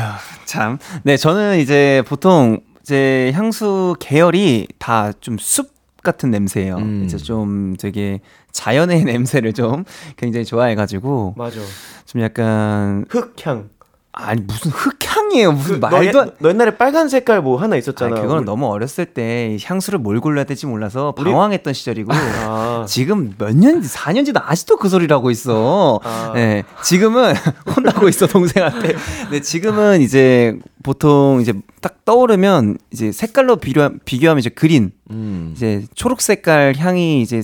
[0.46, 0.78] 참.
[1.04, 5.73] 네, 저는 이제 보통 제 향수 계열이 다 좀 숲
[6.04, 6.76] 같은 냄새예요.
[6.78, 7.04] 음.
[7.06, 8.20] 이제 좀 되게
[8.52, 9.86] 자연의 냄새를 좀
[10.18, 11.60] 굉장히 좋아해가지고 맞아.
[12.06, 13.70] 좀 약간 흙향.
[14.16, 18.14] 아니 무슨 흑향이에요 무슨 그, 말도 너, 너, 옛날에 빨간 색깔 뭐 하나 있었잖아.
[18.16, 18.46] 그거는 우리...
[18.46, 21.74] 너무 어렸을 때 향수를 뭘 골라야 될지 몰라서 방황했던 우리...
[21.74, 22.86] 시절이고 아.
[22.88, 26.00] 지금 몇 년, 4년지도 아직도 그 소리를 하고 있어.
[26.04, 26.32] 아.
[26.36, 27.34] 네, 지금은
[27.76, 28.96] 혼나고 있어 동생한테.
[29.32, 35.54] 네, 지금은 이제 보통 이제 딱 떠오르면 이제 색깔로 비교 비교하면 이제 그린, 음.
[35.56, 37.42] 이제 초록 색깔 향이 이제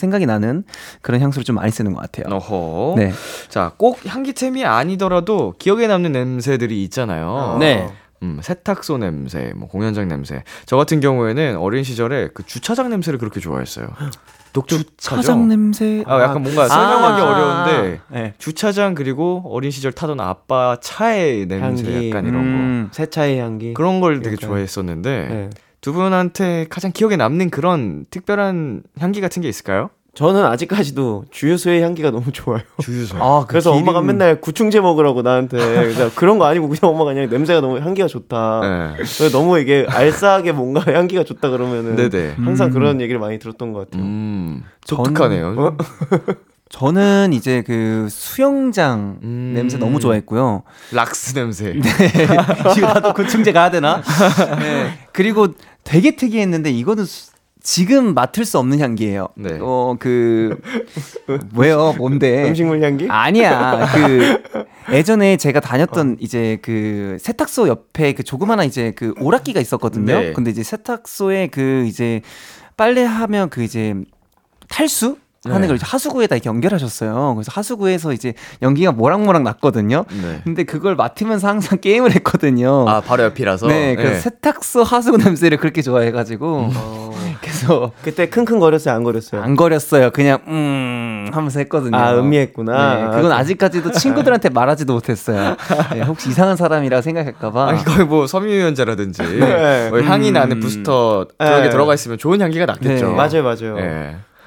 [0.00, 0.64] 생각이 나는
[1.02, 2.34] 그런 향수를 좀 많이 쓰는 것 같아요.
[2.34, 2.94] 어허.
[2.96, 3.12] 네.
[3.48, 7.58] 자, 꼭 향기템이 아니더라도 기억에 남는 냄새들이 있잖아요.
[7.60, 7.88] 네.
[8.22, 10.42] 음, 세탁소 냄새, 뭐 공연장 냄새.
[10.66, 13.88] 저 같은 경우에는 어린 시절에 그 주차장 냄새를 그렇게 좋아했어요.
[14.66, 16.02] 주차장 냄새.
[16.06, 18.34] 아, 약간 뭔가 설명하기 아~ 어려운데 네.
[18.38, 22.10] 주차장 그리고 어린 시절 타던 아빠 차의 냄새 향기.
[22.10, 22.94] 약간 이런 음, 거.
[22.94, 23.74] 새 차의 향기.
[23.74, 25.50] 그런 걸 되게 좋아했었는데 네.
[25.80, 29.90] 두 분한테 가장 기억에 남는 그런 특별한 향기 같은 게 있을까요?
[30.12, 32.62] 저는 아직까지도 주유소의 향기가 너무 좋아요.
[32.82, 33.16] 주유소.
[33.18, 33.88] 아, 그 그래서 기름...
[33.88, 38.08] 엄마가 맨날 구충제 먹으라고 나한테 그래서 그런 거 아니고 그냥 엄마가 그냥 냄새가 너무 향기가
[38.08, 38.96] 좋다.
[38.98, 39.30] 네.
[39.30, 42.34] 너무 이게 알싸하게 뭔가 향기가 좋다 그러면은 네네.
[42.38, 42.72] 항상 음.
[42.72, 44.02] 그런 얘기를 많이 들었던 것 같아요.
[44.02, 45.54] 음, 독특하네요.
[45.56, 45.76] 어?
[46.70, 49.52] 저는 이제 그 수영장 음...
[49.54, 50.62] 냄새 너무 좋아했고요.
[50.92, 51.74] 락스 냄새.
[51.74, 51.80] 네.
[52.76, 54.00] 이거 나도 구충제 가야 되나?
[54.60, 54.98] 네.
[55.12, 55.48] 그리고
[55.82, 57.04] 되게 특이했는데 이거는
[57.60, 59.28] 지금 맡을 수 없는 향기예요.
[59.34, 59.58] 네.
[59.60, 60.60] 어, 그
[61.56, 61.92] 왜요?
[61.98, 62.48] 뭔데?
[62.48, 63.06] 음식물 향기?
[63.10, 63.86] 아니야.
[63.92, 64.42] 그
[64.94, 66.16] 예전에 제가 다녔던 어.
[66.20, 70.20] 이제 그 세탁소 옆에 그 조그마한 이제 그 오락기가 있었거든요.
[70.20, 70.32] 네.
[70.32, 72.22] 근데 이제 세탁소에 그 이제
[72.76, 73.94] 빨래하면 그 이제
[74.68, 75.68] 탈수 하는 네.
[75.68, 77.34] 걸 하수구에다 연결하셨어요.
[77.34, 80.04] 그래서 하수구에서 이제 연기가 모락모락 났거든요.
[80.10, 80.42] 네.
[80.44, 82.86] 근데 그걸 맡으면서 항상 게임을 했거든요.
[82.86, 83.68] 아, 바로 옆이라서?
[83.68, 83.96] 네.
[83.96, 84.20] 그래서 네.
[84.20, 86.58] 세탁소 하수구 냄새를 그렇게 좋아해가지고.
[86.58, 86.70] 음.
[86.76, 87.10] 어.
[87.40, 87.92] 그래서.
[88.02, 88.94] 그때 킁킁거렸어요?
[88.94, 89.42] 안 거렸어요?
[89.42, 90.10] 안 거렸어요.
[90.10, 91.96] 그냥, 음, 하면서 했거든요.
[91.96, 92.94] 아, 음미했구나.
[92.96, 93.16] 네.
[93.16, 95.56] 그건 아직까지도 친구들한테 말하지도 못했어요.
[95.94, 97.68] 네, 혹시 이상한 사람이라 생각할까봐.
[97.68, 99.22] 아니, 거의 뭐 섬유유연제라든지.
[99.22, 99.88] 네.
[99.88, 100.34] 뭐 향이 음.
[100.34, 101.70] 나는 부스터 그런 게 네.
[101.70, 103.08] 들어가 있으면 좋은 향기가 났겠죠.
[103.08, 103.14] 네.
[103.14, 103.76] 맞아요, 맞아요.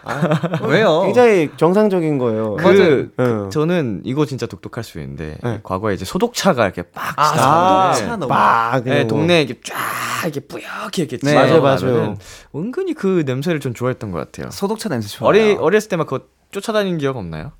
[0.04, 1.04] 아, 왜요?
[1.08, 2.56] 굉장히 정상적인 거예요.
[2.56, 5.60] 그, 그 저는 이거 진짜 독특할 수 있는데 네.
[5.64, 9.76] 과거에 이제 소독차가 이렇게 빡 아, 소독차 빡 네, 동네에 이렇게 쫙
[10.24, 11.34] 이렇게 뿌옇게 이렇게 네.
[11.34, 12.16] 맞아요, 맞아요.
[12.56, 14.52] 은근히 그 냄새를 좀 좋아했던 것 같아요.
[14.52, 15.30] 소독차 냄새 좋아요.
[15.30, 17.52] 어리 어렸을 때 막 그거 쫓아다니는 기억 없나요?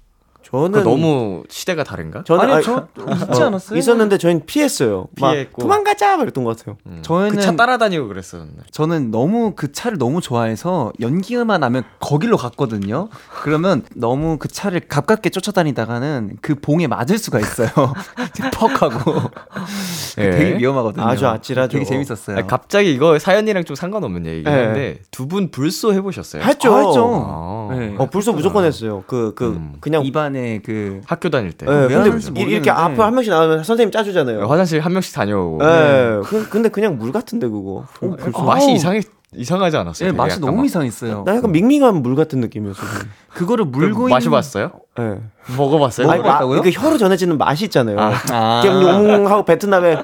[0.44, 2.24] 저는 너무 시대가 다른가?
[2.26, 3.80] 저는 아니, 저 있지 어, 않았어요?
[3.80, 5.08] 있었는데 저희는 피했어요.
[5.16, 6.78] 피했고 도망가자 그랬던 것 같아요.
[6.86, 7.00] 음.
[7.02, 8.64] 저희는 그 차 따라다니고 그랬었는데.
[8.72, 13.10] 저는 너무 그 차를 너무 좋아해서 연기만 나면 거길로 갔거든요.
[13.42, 17.70] 그러면 너무 그 차를 가깝게 쫓아다니다가는 그 봉에 맞을 수가 있어요.
[18.54, 19.22] 퍽 하고
[20.18, 20.32] 네.
[20.32, 21.06] 되게 위험하거든요.
[21.06, 21.72] 아주 아찔하죠.
[21.72, 22.38] 되게 재밌었어요.
[22.38, 25.00] 아니, 갑자기 이거 사연이랑 좀 상관없는 얘기인데 네.
[25.12, 26.44] 두분 불소 해보셨어요?
[26.44, 26.74] 했죠.
[26.74, 27.26] 아, 했죠.
[27.72, 27.76] 아.
[27.76, 27.96] 네.
[27.98, 29.04] 어 불소 무조건 했어요.
[29.08, 29.74] 그그 그 음.
[29.80, 31.66] 그냥 입안 에그 학교 다닐 때.
[31.66, 34.40] 네, 근데 이렇게 앞에 한 명씩 나오면 선생님 짜주잖아요.
[34.40, 35.58] 네, 화장실 한 명씩 다녀오고.
[35.64, 36.20] 네.
[36.24, 37.86] 그, 근데 그냥 물 같은데 그거.
[38.02, 39.02] 어, 어, 맛이 이상해
[39.36, 40.12] 이상하지 않았어요?
[40.12, 40.66] 네, 맛이 너무 막...
[40.66, 41.24] 이상했어요.
[41.26, 42.88] 나 약간 밍밍한 물 같은 느낌이었어요.
[43.34, 44.72] 그거를 물고 마셔봤어요?
[44.98, 45.20] 네.
[45.58, 46.08] 먹어봤어요?
[46.08, 46.62] 먹어봤다고요?
[46.62, 48.00] 그 혀로 전해지는 맛이 있잖아요.
[48.00, 48.14] 아.
[48.32, 48.62] 아.
[49.28, 49.98] 하고 베트남에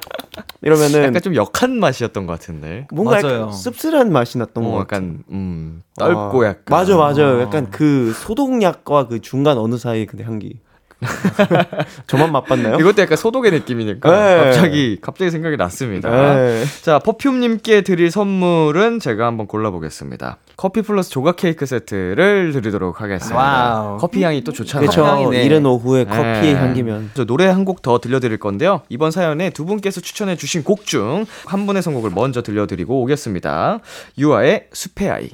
[0.62, 2.86] 이러면은 약간 좀 역한 맛이었던 것 같은데.
[2.92, 3.40] 뭔가 맞아요.
[3.42, 6.46] 약간 씁쓸한 맛이 났던 어, 것 약간 음 떫고 아.
[6.48, 6.64] 약간.
[6.68, 7.22] 맞아 맞아.
[7.36, 7.40] 어.
[7.40, 10.58] 약간 그 소독약과 그 중간 어느 사이 그 향기.
[12.06, 12.78] 저만 맛봤나요?
[12.78, 14.44] 이것도 약간 소독의 느낌이니까 네.
[14.44, 16.10] 갑자기 갑자기 생각이 났습니다.
[16.34, 16.64] 네.
[16.82, 20.36] 자 퍼퓸님께 드릴 선물은 제가 한번 골라보겠습니다.
[20.56, 23.36] 커피 플러스 조각 케이크 세트를 드리도록 하겠습니다.
[23.38, 23.96] Wow.
[23.98, 24.90] 커피 향이 또 좋잖아요.
[24.90, 25.32] 그렇죠.
[25.32, 26.10] 이른 오후에 네.
[26.10, 27.10] 커피의 향기면.
[27.14, 28.82] 저 노래 한 곡 더 들려드릴 건데요.
[28.88, 33.78] 이번 사연에 두 분께서 추천해주신 곡 중 한 분의 선곡을 먼저 들려드리고 오겠습니다.
[34.18, 35.30] 유아의 숲의 아이.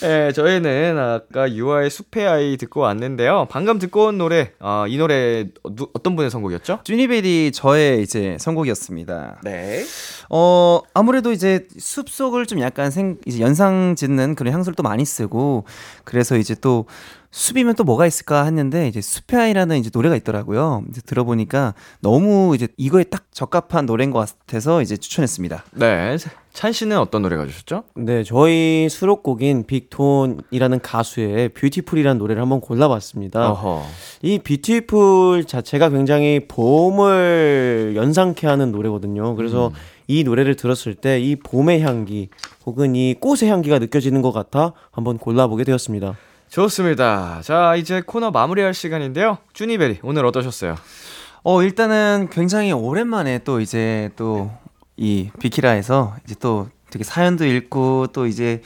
[0.00, 3.46] 네, 저희는 아까 유아의 숲의 아이 듣고 왔는데요.
[3.48, 6.80] 방금 듣고 온 노래, 어, 이 노래 누, 어떤 분의 선곡이었죠?
[6.84, 9.40] 쭈니베리 저의 이제 선곡이었습니다.
[9.44, 9.84] 네.
[10.30, 15.04] 어, 아무래도 이제 숲 속을 좀 약간 생, 이제 연상 짓는 그런 향수를 또 많이
[15.04, 15.64] 쓰고,
[16.02, 16.86] 그래서 이제 또
[17.30, 20.84] 숲이면 또 뭐가 있을까 했는데 이제 숲의 아이라는 이제 노래가 있더라고요.
[20.90, 25.64] 이제 들어보니까 너무 이제 이거에 딱 적합한 노래인 것 같아서 이제 추천했습니다.
[25.72, 26.16] 네.
[26.54, 27.82] 찬 씨는 어떤 노래 골라 주셨죠?
[27.96, 33.50] 네, 저희 수록곡인 VICTON이라는 가수의 Beautiful이라는 노래를 한번 골라봤습니다.
[33.50, 33.82] 어허.
[34.22, 39.34] 이 뷰티풀 자체가 굉장히 봄을 연상케 하는 노래거든요.
[39.34, 39.72] 그래서 음.
[40.06, 42.28] 이 노래를 들었을 때 이 봄의 향기
[42.66, 46.16] 혹은 이 꽃의 향기가 느껴지는 것 같아 한번 골라보게 되었습니다.
[46.50, 47.40] 좋습니다.
[47.42, 49.38] 자, 이제 코너 마무리할 시간인데요.
[49.54, 50.76] 쭈니베리, 오늘 어떠셨어요?
[51.42, 54.52] 어, 일단은 굉장히 오랜만에 또 이제 또
[54.96, 58.62] 이 비키라에서 이제 또 되게 사연도 읽고 또 이제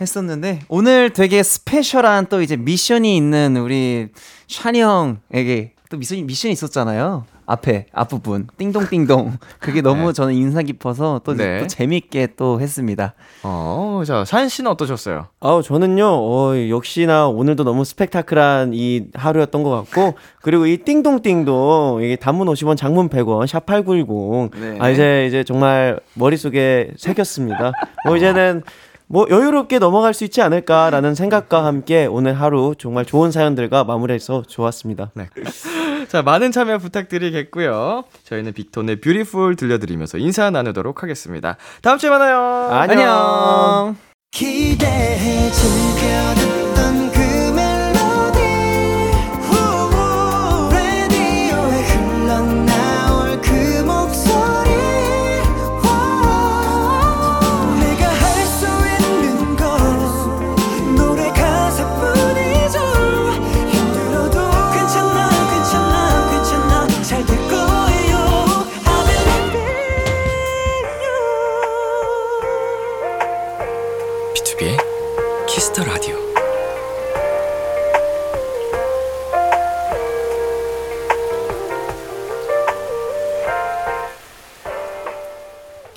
[0.00, 4.08] 했었는데 오늘 되게 스페셜한 또 이제 미션이 있는 우리
[4.48, 7.26] 샤니 형에게 또 미션이 미션이 있었잖아요.
[7.46, 10.12] 앞에 앞부분 띵동띵동 그게 너무 네.
[10.12, 11.60] 저는 인상 깊어서 또, 네.
[11.60, 13.14] 또 재밌게 또 했습니다.
[13.42, 15.26] 어, 자 사연 씨는 어떠셨어요?
[15.40, 22.16] 아, 저는요, 어, 역시나 오늘도 너무 스펙타클한 이 하루였던 것 같고 그리고 이 띵동띵동 이게
[22.16, 24.78] 단문 50원, 장문 100원, 샵 #8910 네.
[24.80, 27.72] 아 이제 이제 정말 머릿 속에 새겼습니다.
[28.06, 28.62] 뭐 이제는
[29.06, 35.10] 뭐 여유롭게 넘어갈 수 있지 않을까라는 생각과 함께 오늘 하루 정말 좋은 사연들과 마무리해서 좋았습니다.
[35.14, 35.28] 네.
[36.08, 38.04] 자, 많은 참여 부탁드리겠고요.
[38.24, 41.56] 저희는 빅톤의 뷰티풀 들려드리면서 인사 나누도록 하겠습니다.
[41.82, 42.68] 다음 주에 만나요.
[42.70, 43.96] 안녕.
[44.30, 45.16] 기대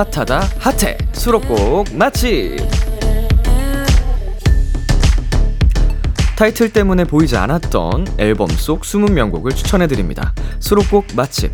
[0.00, 2.56] 핫하다 핫해 수록곡 맛집
[6.36, 10.32] 타이틀 때문에 보이지 않았던 앨범 속 숨은 명곡을 추천해드립니다.
[10.58, 11.52] 수록곡 맛집.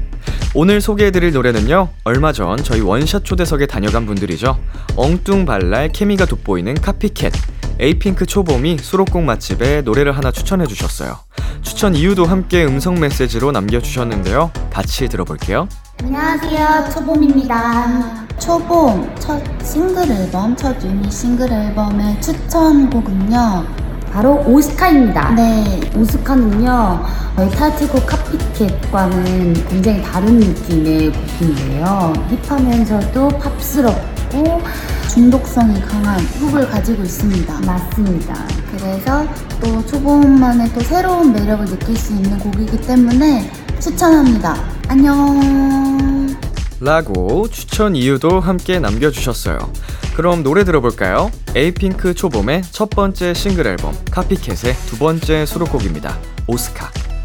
[0.55, 4.57] 오늘 소개해드릴 노래는요, 얼마 전 저희 원샷 초대석에 다녀간 분들이죠.
[4.95, 7.33] 엉뚱 발랄 케미가 돋보이는 카피캣.
[7.79, 11.19] 에이핑크 초봄이 수록곡 맛집에 노래를 하나 추천해 주셨어요.
[11.63, 14.51] 추천 이유도 함께 음성 메시지로 남겨주셨는데요.
[14.73, 15.69] 같이 들어볼게요.
[16.03, 16.91] 안녕하세요.
[16.93, 18.27] 초봄입니다.
[18.39, 23.86] 초봄 첫 싱글 앨범, 첫 유닛 싱글 앨범의 추천곡은요.
[24.17, 25.35] 바로 오스카입니다.
[25.35, 27.05] 네, 오스카는요.
[27.37, 32.15] 저희 타이틀곡 카피캣과는 굉장히 다른 느낌의 곡인데요.
[32.49, 34.63] 힙하면서도 팝스럽고
[35.13, 37.61] 중독성이 강한 훅을 가지고 있습니다.
[37.67, 38.35] 맞습니다.
[38.71, 39.27] 그래서
[39.61, 43.51] 또 초봄만의 또 새로운 매력을 느낄 수 있는 곡이기 때문에
[43.81, 44.57] 추천합니다.
[44.89, 46.06] 안녕.
[46.81, 49.59] 라고 추천 이유도 함께 남겨주셨어요.
[50.15, 51.31] 그럼 노래 들어볼까요?
[51.55, 56.19] 에이핑크 초봄의 첫 번째 싱글 앨범 카피캣의 두 번째 수록곡입니다.
[56.47, 57.16] 오스카.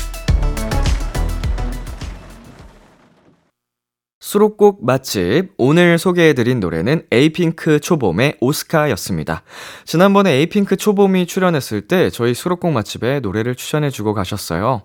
[4.32, 9.44] 수록곡 맛집 오늘 소개해드린 노래는 에이핑크 초봄의 오스카였습니다.
[9.84, 14.84] 지난번에 에이핑크 초봄이 출연했을 때 저희 수록곡 맛집에 노래를 추천해주고 가셨어요.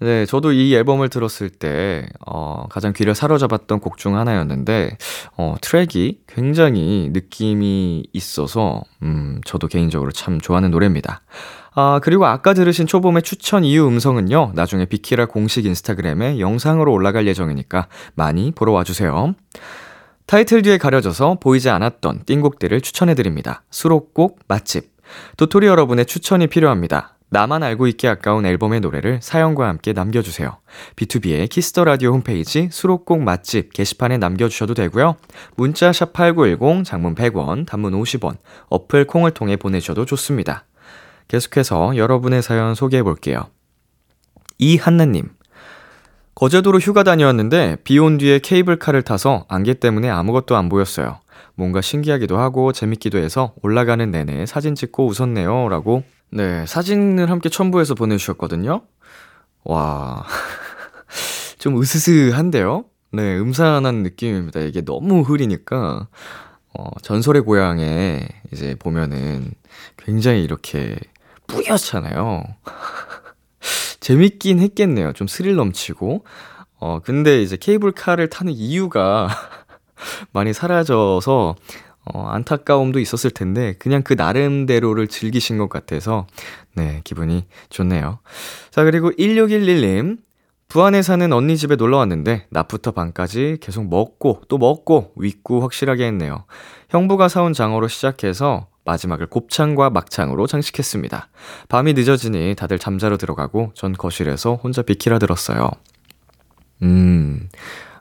[0.00, 4.98] 네, 저도 이 앨범을 들었을 때 어, 가장 귀를 사로잡았던 곡 중 하나였는데
[5.38, 11.22] 어, 트랙이 굉장히 느낌이 있어서 음, 저도 개인적으로 참 좋아하는 노래입니다.
[11.74, 17.88] 아, 그리고 아까 들으신 초봄의 추천 이유 음성은요, 나중에 비키라 공식 인스타그램에 영상으로 올라갈 예정이니까
[18.14, 19.34] 많이 보러 와주세요.
[20.26, 23.62] 타이틀 뒤에 가려져서 보이지 않았던 띵곡들을 추천해드립니다.
[23.70, 24.92] 수록곡 맛집.
[25.36, 27.16] 도토리 여러분의 추천이 필요합니다.
[27.30, 30.58] 나만 알고 있기 아까운 앨범의 노래를 사연과 함께 남겨주세요.
[30.96, 35.16] B2B의 키스터 라디오 홈페이지 수록곡 맛집 게시판에 남겨주셔도 되고요.
[35.56, 38.36] 문자 샵 8910 장문 100원, 단문 50원,
[38.68, 40.66] 어플 콩을 통해 보내셔도 좋습니다.
[41.32, 43.46] 계속해서 여러분의 사연 소개해 볼게요.
[44.58, 45.30] 이한나님.
[46.34, 51.20] 거제도로 휴가 다녀왔는데 비 온 뒤에 케이블카를 타서 안개 때문에 아무것도 안 보였어요.
[51.54, 55.70] 뭔가 신기하기도 하고 재밌기도 해서 올라가는 내내 사진 찍고 웃었네요.
[55.70, 58.82] 라고, 네, 사진을 함께 첨부해서 보내주셨거든요.
[59.64, 60.26] 와,
[61.58, 62.84] 좀 으스스한데요?
[63.12, 64.60] 네, 음산한 느낌입니다.
[64.60, 66.08] 이게 너무 흐리니까,
[66.74, 69.50] 어, 전설의 고향에 이제 보면은
[69.96, 70.96] 굉장히 이렇게
[71.52, 72.42] 뿌옇잖아요.
[74.00, 75.12] 재밌긴 했겠네요.
[75.12, 76.24] 좀 스릴 넘치고.
[76.80, 79.28] 어, 근데 이제 케이블카를 타는 이유가
[80.32, 81.54] 많이 사라져서
[82.04, 86.26] 어, 안타까움도 있었을 텐데, 그냥 그 나름대로를 즐기신 것 같아서,
[86.74, 88.18] 네, 기분이 좋네요.
[88.72, 90.18] 자, 그리고 1611님,
[90.66, 96.44] 부안에 사는 언니 집에 놀러 왔는데 낮부터 밤까지 계속 먹고 또 먹고 윗구 확실하게 했네요.
[96.88, 101.28] 형부가 사온 장어로 시작해서 마지막을 곱창과 막창으로 장식했습니다.
[101.68, 105.70] 밤이 늦어지니 다들 잠자러 들어가고 전 거실에서 혼자 비키라 들었어요.
[106.82, 107.48] 음,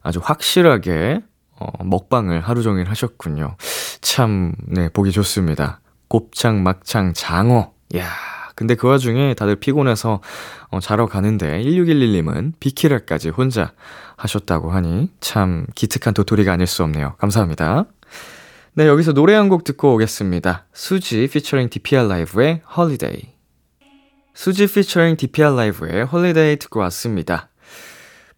[0.01, 1.21] 아주 확실하게
[1.59, 3.55] 어, 먹방을 하루 종일 하셨군요.
[4.01, 5.79] 참, 네, 보기 좋습니다.
[6.07, 7.71] 곱창, 막창, 장어.
[7.95, 8.09] 야
[8.55, 10.21] 근데 그 와중에 다들 피곤해서
[10.69, 13.73] 어, 자러 가는데 1611님은 비키라까지 혼자
[14.17, 17.15] 하셨다고 하니 참 기특한 도토리가 아닐 수 없네요.
[17.17, 17.85] 감사합니다.
[18.73, 20.65] 네, 여기서 노래 한 곡 듣고 오겠습니다.
[20.73, 23.33] 수지 피처링 DPR 라이브의 Holiday.
[24.33, 27.49] 수지 피처링 DPR 라이브의 Holiday 듣고 왔습니다.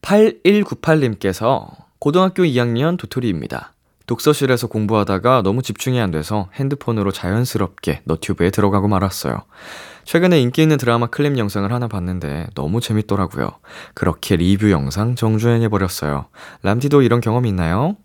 [0.02, 1.68] 8198님께서
[2.00, 3.74] 고등학교 2학년 도토리입니다.
[4.08, 9.38] 독서실에서 공부하다가 너무 집중이 안 돼서 핸드폰으로 자연스럽게 너튜브에 들어가고 말았어요.
[10.04, 13.50] 최근에 인기 있는 드라마 클립 영상을 하나 봤는데 너무 재밌더라고요.
[13.94, 16.26] 그렇게 리뷰 영상 정주행해버렸어요.
[16.64, 17.96] 람디도 이런 경험 있나요?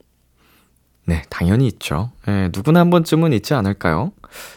[1.09, 2.11] 네, 당연히 있죠.
[2.28, 4.12] 예, 누구나 한 번쯤은 있지 않을까요?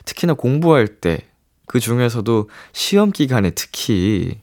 [0.06, 1.20] 특히나 공부할 때,
[1.66, 4.42] 그 중에서도 시험 기간에 특히,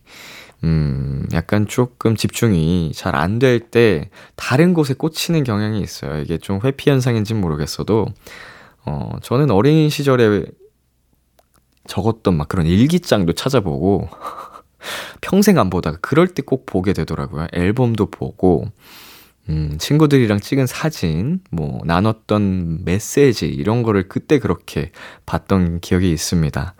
[0.64, 6.20] 음, 약간 조금 집중이 잘 안 될 때 다른 곳에 꽂히는 경향이 있어요.
[6.20, 8.06] 이게 좀 회피 현상인지는 모르겠어도,
[8.86, 10.46] 어, 저는 어린 시절에
[11.86, 14.08] 적었던 막 그런 일기장도 찾아보고
[15.20, 17.48] 평생 안 보다가 그럴 때 꼭 보게 되더라고요.
[17.52, 18.66] 앨범도 보고
[19.50, 24.92] 음, 친구들이랑 찍은 사진, 뭐 나눴던 메시지 이런 거를 그때 그렇게
[25.26, 26.74] 봤던 기억이 있습니다.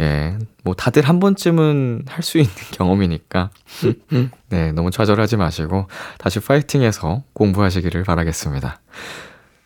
[0.00, 3.50] 예, 뭐 다들 한 번쯤은 할 수 있는 경험이니까
[4.48, 5.86] 네, 너무 좌절하지 마시고
[6.18, 8.80] 다시 파이팅해서 공부하시기를 바라겠습니다.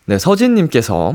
[0.07, 1.15] 네, 서진님께서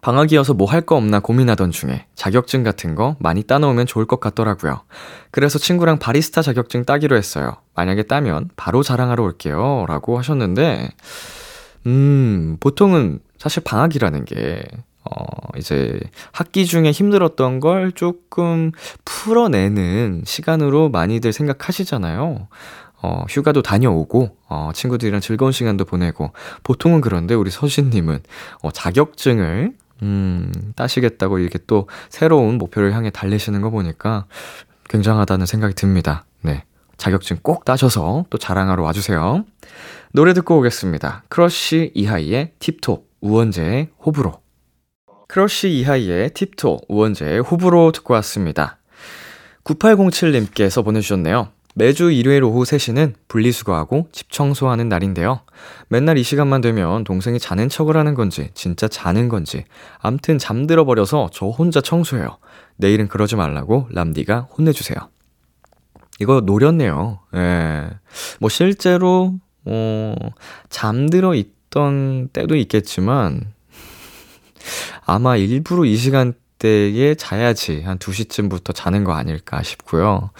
[0.00, 4.82] 방학이어서 뭐 할 거 없나 고민하던 중에 자격증 같은 거 많이 따놓으면 좋을 것 같더라고요.
[5.30, 7.56] 그래서 친구랑 바리스타 자격증 따기로 했어요.
[7.74, 9.84] 만약에 따면 바로 자랑하러 올게요.
[9.88, 10.90] 라고 하셨는데,
[11.86, 14.62] 음, 보통은 사실 방학이라는 게,
[15.04, 15.24] 어,
[15.56, 15.98] 이제
[16.32, 18.72] 학기 중에 힘들었던 걸 조금
[19.04, 22.48] 풀어내는 시간으로 많이들 생각하시잖아요.
[23.02, 26.32] 어, 휴가도 다녀오고, 어, 친구들이랑 즐거운 시간도 보내고,
[26.62, 28.20] 보통은 그런데 우리 서신님은,
[28.62, 29.72] 어, 자격증을
[30.02, 34.26] 음, 따시겠다고 이렇게 또 새로운 목표를 향해 달리시는 거 보니까
[34.88, 36.24] 굉장하다는 생각이 듭니다.
[36.42, 36.64] 네.
[36.96, 39.44] 자격증 꼭 따셔서 또 자랑하러 와주세요.
[40.12, 41.24] 노래 듣고 오겠습니다.
[41.28, 44.40] Crush 이하이의 Tip Toe, 우원재의 호불호.
[45.28, 48.78] Crush 이하이의 Tip Toe, 우원재의 호불호 듣고 왔습니다.
[49.64, 51.48] 9807님께서 보내주셨네요.
[51.74, 55.40] 매주 일요일 오후 3시는 분리수거하고 집 청소하는 날인데요.
[55.88, 59.64] 맨날 이 시간만 되면 동생이 자는 척을 하는 건지, 진짜 자는 건지,
[59.98, 62.38] 암튼 잠들어 버려서 저 혼자 청소해요.
[62.76, 64.98] 내일은 그러지 말라고 람디가 혼내주세요.
[66.18, 67.20] 이거 노렸네요.
[67.36, 67.88] 예.
[68.40, 70.14] 뭐 실제로, 어,
[70.68, 73.52] 잠들어 있던 때도 있겠지만,
[75.06, 80.30] 아마 일부러 이 시간대에 자야지 한 2시쯤부터 자는 거 아닐까 싶고요.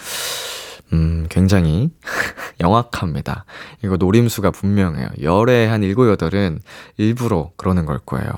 [0.93, 1.91] 음, 굉장히
[2.61, 3.45] 영악합니다.
[3.85, 5.09] 이거 노림수가 분명해요.
[5.23, 6.61] 열에 한 일곱, 여덟은
[6.97, 8.31] 일부러 그러는 걸 거예요.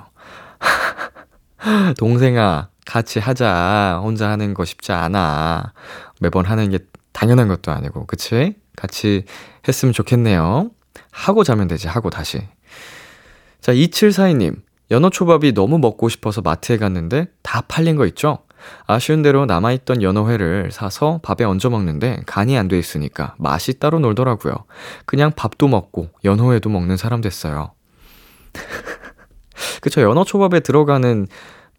[1.98, 4.00] 동생아, 같이 하자.
[4.02, 5.72] 혼자 하는 거 쉽지 않아.
[6.20, 6.78] 매번 하는 게
[7.12, 8.56] 당연한 것도 아니고, 그치?
[8.76, 9.24] 같이
[9.66, 10.70] 했으면 좋겠네요.
[11.10, 12.40] 하고 자면 되지, 하고 다시.
[13.60, 14.62] 자, 2742님.
[14.90, 18.40] 연어 초밥이 너무 먹고 싶어서 마트에 갔는데 다 팔린 거 있죠?
[18.86, 24.54] 아쉬운 대로 남아있던 연어회를 사서 밥에 얹어 먹는데 간이 안 돼 있으니까 맛이 따로 놀더라고요.
[25.06, 27.72] 그냥 밥도 먹고 연어회도 먹는 사람 됐어요.
[29.80, 31.26] 그쵸, 연어초밥에 들어가는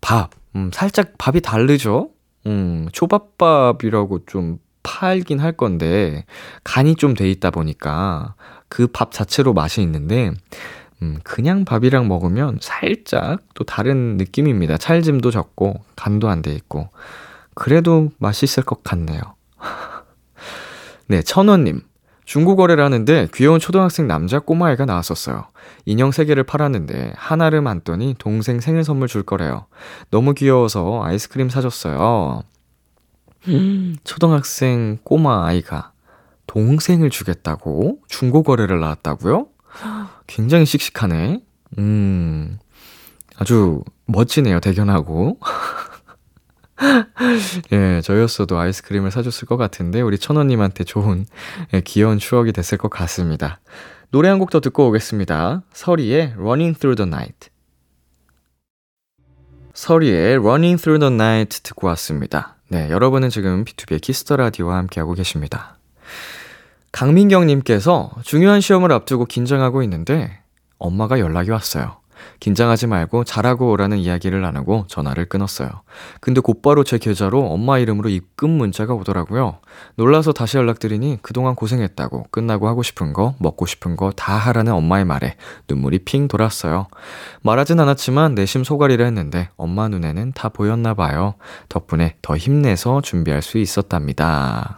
[0.01, 2.09] 밥, 음, 살짝 밥이 다르죠?
[2.45, 6.25] 음, 초밥밥이라고 좀 팔긴 할 건데,
[6.63, 8.35] 간이 좀 돼 있다 보니까
[8.67, 10.31] 그 밥 자체로 맛이 있는데,
[11.01, 14.77] 음, 그냥 밥이랑 먹으면 살짝 또 다른 느낌입니다.
[14.77, 16.89] 찰짐도 적고, 간도 안 돼 있고.
[17.55, 19.21] 그래도 맛있을 것 같네요.
[21.07, 21.81] 네, 천원님.
[22.25, 25.45] 중고거래를 하는데 귀여운 초등학생 남자 꼬마애가 나왔었어요.
[25.85, 29.65] 인형 3개를 팔았는데 하나를 만더니 동생 생일 선물 줄 거래요.
[30.09, 32.43] 너무 귀여워서 아이스크림 사줬어요.
[34.05, 35.91] 초등학생 꼬마 아이가
[36.47, 39.47] 동생을 주겠다고 중고거래를 나왔다고요?
[40.27, 41.41] 굉장히 씩씩하네.
[41.79, 42.59] 음,
[43.37, 45.39] 아주 멋지네요, 대견하고.
[47.71, 51.25] 예, 저였어도 아이스크림을 사줬을 것 같은데, 우리 천원님한테 좋은,
[51.73, 53.59] 예, 귀여운 추억이 됐을 것 같습니다.
[54.11, 55.63] 노래 한 곡 더 듣고 오겠습니다.
[55.73, 57.49] 서리의 Running Through the Night.
[59.73, 62.57] 서리의 Running Through the Night 듣고 왔습니다.
[62.69, 65.77] 네, 여러분은 지금 B2B의 키스터 라디오와 함께하고 계십니다.
[66.93, 70.39] 강민경님께서 중요한 시험을 앞두고 긴장하고 있는데
[70.77, 71.97] 엄마가 연락이 왔어요.
[72.39, 75.69] 긴장하지 말고 잘하고 오라는 이야기를 나누고 전화를 끊었어요.
[76.21, 79.57] 근데 곧바로 제 계좌로 엄마 이름으로 입금 문자가 오더라고요.
[79.95, 85.03] 놀라서 다시 연락드리니 그동안 고생했다고 끝나고 하고 싶은 거, 먹고 싶은 거 다 하라는 엄마의
[85.03, 85.35] 말에
[85.67, 86.87] 눈물이 핑 돌았어요.
[87.41, 91.33] 말하진 않았지만 내심 소갈이라 했는데 엄마 눈에는 다 보였나 봐요.
[91.69, 94.77] 덕분에 더 힘내서 준비할 수 있었답니다.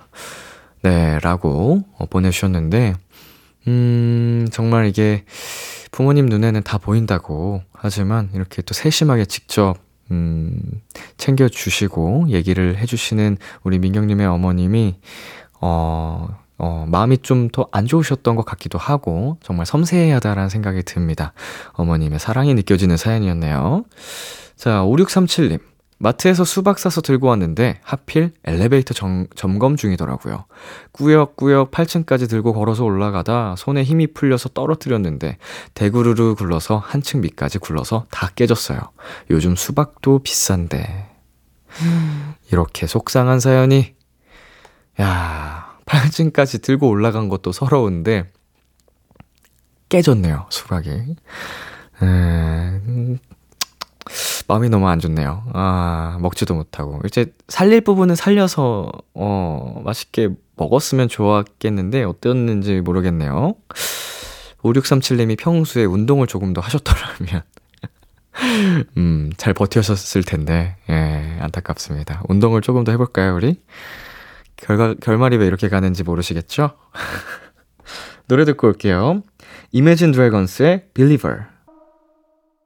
[0.86, 1.81] 네, 라고
[2.11, 2.93] 보내주셨는데,
[3.67, 5.23] 음, 정말 이게
[5.91, 9.77] 부모님 눈에는 다 보인다고 하지만 이렇게 또 세심하게 직접
[10.11, 10.55] 음,
[11.17, 14.99] 챙겨주시고 얘기를 해주시는 우리 민경님의 어머님이
[15.59, 16.27] 어,
[16.59, 21.33] 어, 마음이 좀 더 안 좋으셨던 것 같기도 하고 정말 섬세하다라는 생각이 듭니다.
[21.73, 23.86] 어머님의 사랑이 느껴지는 사연이었네요.
[24.55, 25.59] 자, 5637님.
[25.97, 30.45] 마트에서 수박 사서 들고 왔는데 하필 엘리베이터 정, 점검 중이더라고요.
[30.91, 35.37] 꾸역꾸역 8층까지 들고 걸어서 올라가다 손에 힘이 풀려서 떨어뜨렸는데
[35.73, 38.79] 대구르르 굴러서 한층 밑까지 굴러서 다 깨졌어요.
[39.29, 41.11] 요즘 수박도 비싼데.
[42.51, 43.95] 이렇게 속상한 사연이
[45.01, 48.31] 야, 8층까지 들고 올라간 것도 서러운데
[49.89, 51.15] 깨졌네요, 수박이.
[52.01, 53.19] 음,
[54.47, 55.43] 마음이 너무 안 좋네요.
[55.53, 57.01] 아, 먹지도 못하고.
[57.05, 63.55] 이제 살릴 부분은 살려서, 어, 맛있게 먹었으면 좋았겠는데, 어땠는지 모르겠네요.
[64.59, 67.43] 5637님이 평소에 운동을 조금 더 하셨더라면,
[68.97, 72.23] 음, 잘 버티셨을 텐데, 예, 안타깝습니다.
[72.27, 73.59] 운동을 조금 더 해볼까요, 우리?
[74.57, 76.71] 결과, 결말이 왜 이렇게 가는지 모르시겠죠?
[78.27, 79.21] 노래 듣고 올게요.
[79.73, 81.54] Imagine Dragons의 Believer.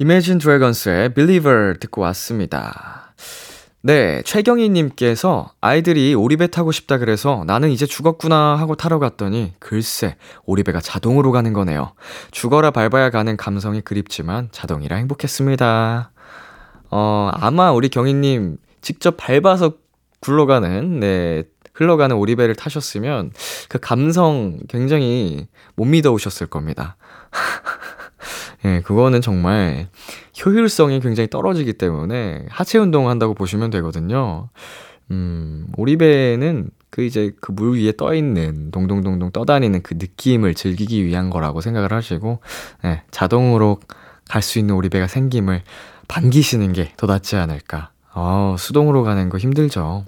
[0.01, 3.13] Imagine Dragons의 Believer 듣고 왔습니다.
[3.81, 10.79] 네, 최경희님께서 아이들이 오리배 타고 싶다 그래서 나는 이제 죽었구나 하고 타러 갔더니 글쎄, 오리배가
[10.79, 11.91] 자동으로 가는 거네요.
[12.31, 16.11] 죽어라 밟아야 가는 감성이 그립지만 자동이라 행복했습니다.
[16.91, 19.73] 어, 아마 우리 경희님 직접 밟아서
[20.21, 21.43] 굴러가는, 네,
[21.73, 23.33] 흘러가는 오리배를 타셨으면
[23.67, 26.95] 그 감성 굉장히 못 믿어 오셨을 겁니다.
[28.65, 29.87] 예, 그거는 정말
[30.45, 34.49] 효율성이 굉장히 떨어지기 때문에 하체 운동을 한다고 보시면 되거든요.
[35.11, 41.29] 음, 오리배는 그 이제 그 물 위에 떠 있는 동동동동 떠다니는 그 느낌을 즐기기 위한
[41.29, 42.39] 거라고 생각을 하시고,
[42.85, 43.79] 예, 자동으로
[44.29, 45.63] 갈 수 있는 오리배가 생김을
[46.07, 47.91] 반기시는 게 더 낫지 않을까.
[48.13, 50.05] 어, 수동으로 가는 거 힘들죠.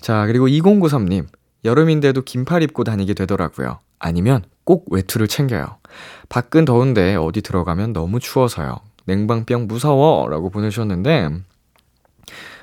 [0.00, 1.26] 자, 그리고 2093님.
[1.64, 3.80] 여름인데도 긴팔 입고 다니게 되더라고요.
[3.98, 5.78] 아니면 꼭 외투를 챙겨요.
[6.28, 8.76] 밖은 더운데 어디 들어가면 너무 추워서요.
[9.06, 10.28] 냉방병 무서워!
[10.28, 11.30] 라고 보내주셨는데,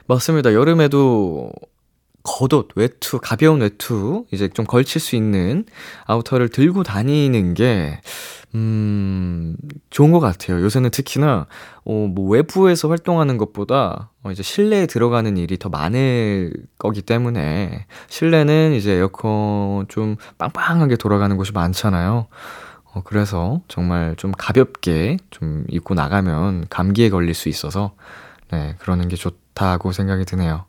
[0.08, 0.54] 맞습니다.
[0.54, 1.52] 여름에도
[2.24, 5.66] 겉옷, 외투, 가벼운 외투, 이제 좀 걸칠 수 있는
[6.06, 8.00] 아우터를 들고 다니는 게,
[8.56, 9.58] 음,
[9.90, 10.62] 좋은 것 같아요.
[10.62, 11.48] 요새는 특히나,
[11.86, 18.74] 어, 뭐 외부에서 활동하는 것보다, 어, 이제 실내에 들어가는 일이 더 많을 거기 때문에, 실내는
[18.74, 22.28] 이제 에어컨 좀 빵빵하게 돌아가는 곳이 많잖아요.
[22.94, 27.94] 어, 그래서 정말 좀 가볍게 좀 입고 나가면 감기에 걸릴 수 있어서,
[28.52, 30.66] 네, 그러는 게 좋다고 생각이 드네요.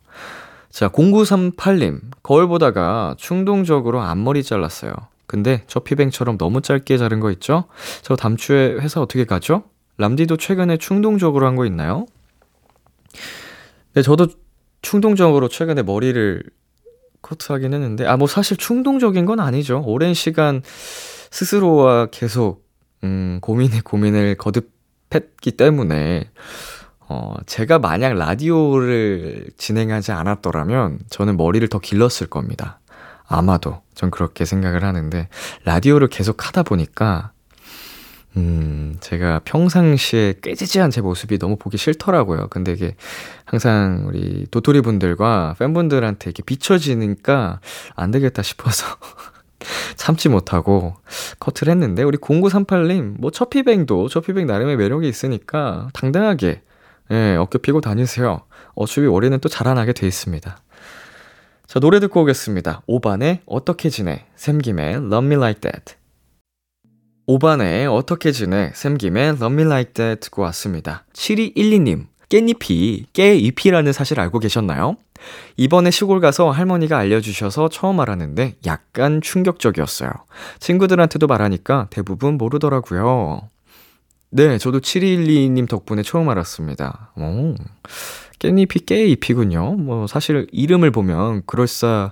[0.71, 4.93] 자, 0938님, 거울 보다가 충동적으로 앞머리 잘랐어요.
[5.27, 7.65] 근데 저 피뱅처럼 너무 짧게 자른 거 있죠?
[8.01, 9.63] 저 다음 주에 회사 어떻게 가죠?
[9.97, 12.05] 람디도 최근에 충동적으로 한 거 있나요?
[13.93, 14.27] 네, 저도
[14.81, 16.43] 충동적으로 최근에 머리를
[17.25, 19.81] 커트하긴 했는데, 아, 뭐 사실 충동적인 건 아니죠.
[19.85, 20.61] 오랜 시간
[21.31, 22.65] 스스로와 계속,
[23.03, 26.29] 음, 고민에 고민을 거듭했기 때문에,
[27.07, 32.79] 어, 제가 만약 라디오를 진행하지 않았더라면 저는 머리를 더 길렀을 겁니다.
[33.27, 33.81] 아마도.
[33.95, 35.27] 전 그렇게 생각을 하는데,
[35.63, 37.31] 라디오를 계속 하다 보니까,
[38.37, 42.47] 음, 제가 평상시에 깨지지한 제 모습이 너무 보기 싫더라고요.
[42.49, 42.95] 근데 이게
[43.45, 47.59] 항상 우리 도토리 분들과 팬분들한테 이렇게 비춰지니까
[47.95, 48.85] 안 되겠다 싶어서
[49.95, 50.95] 참지 못하고
[51.39, 56.61] 커트를 했는데, 우리 0938님, 뭐 처피뱅도 처피뱅 나름의 매력이 있으니까 당당하게,
[57.11, 58.41] 예, 어깨 피고 다니세요.
[58.75, 60.57] 어차피 올해는 또 자라나게 돼 있습니다.
[61.67, 62.81] 자, 노래 듣고 오겠습니다.
[62.87, 64.25] 5반의 어떻게 지내?
[64.35, 65.95] 샘김의 Love Me Like That.
[67.27, 68.71] 5반의 어떻게 지내?
[68.75, 71.05] 샘김의 Love Me Like That 듣고 왔습니다.
[71.13, 74.97] 7212님, 깻잎이 깨잎이라는 사실 알고 계셨나요?
[75.57, 80.11] 이번에 시골 가서 할머니가 알려주셔서 처음 알았는데 약간 충격적이었어요.
[80.59, 83.49] 친구들한테도 말하니까 대부분 모르더라고요.
[84.29, 87.11] 네, 저도 7212님 덕분에 처음 알았습니다.
[87.15, 87.55] 오.
[88.39, 89.77] 깻잎이 깨잎이군요.
[89.77, 92.11] 뭐, 사실 이름을 보면 그럴싸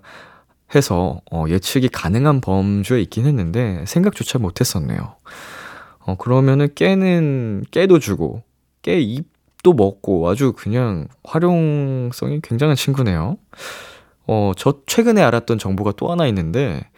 [0.75, 5.15] 해 해서 어, 예측이 가능한 범주에 있긴 했는데 생각조차 못했었네요.
[5.99, 8.43] 어, 그러면은 깨는 깨도 주고
[8.81, 13.37] 깨 잎도 먹고 아주 그냥 활용성이 굉장한 친구네요.
[14.27, 16.89] 어, 저 최근에 알았던 정보가 또 하나 있는데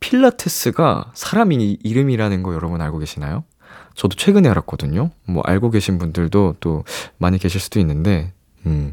[0.00, 3.44] 필라테스가 사람 이, 이름이라는 거 여러분 알고 계시나요?
[3.94, 5.10] 저도 최근에 알았거든요.
[5.26, 6.84] 뭐 알고 계신 분들도 또
[7.18, 8.32] 많이 계실 수도 있는데
[8.66, 8.92] 음.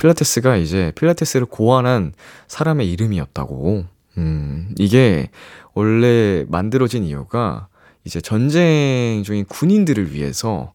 [0.00, 2.14] 필라테스가 이제 필라테스를 고안한
[2.48, 3.84] 사람의 이름이었다고.
[4.18, 5.30] 음, 이게
[5.74, 7.68] 원래 만들어진 이유가
[8.04, 10.72] 이제 전쟁 중인 군인들을 위해서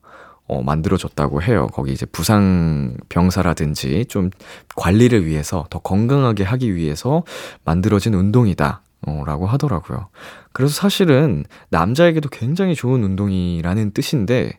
[0.48, 1.68] 어, 만들어졌다고 해요.
[1.74, 4.30] 거기 이제 부상 병사라든지 좀
[4.76, 7.24] 관리를 위해서 더 건강하게 하기 위해서
[7.64, 8.84] 만들어진 운동이다.
[9.08, 10.08] 어, 라고 하더라고요.
[10.54, 14.54] 그래서 사실은 남자에게도 굉장히 좋은 운동이라는 뜻인데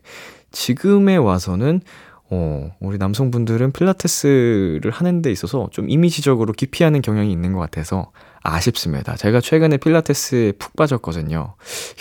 [0.51, 1.81] 지금에 와서는
[2.29, 8.11] 어, 우리 남성분들은 필라테스를 하는 데 있어서 좀 이미지적으로 기피하는 경향이 있는 것 같아서
[8.41, 9.15] 아쉽습니다.
[9.15, 11.55] 제가 최근에 필라테스에 푹 빠졌거든요.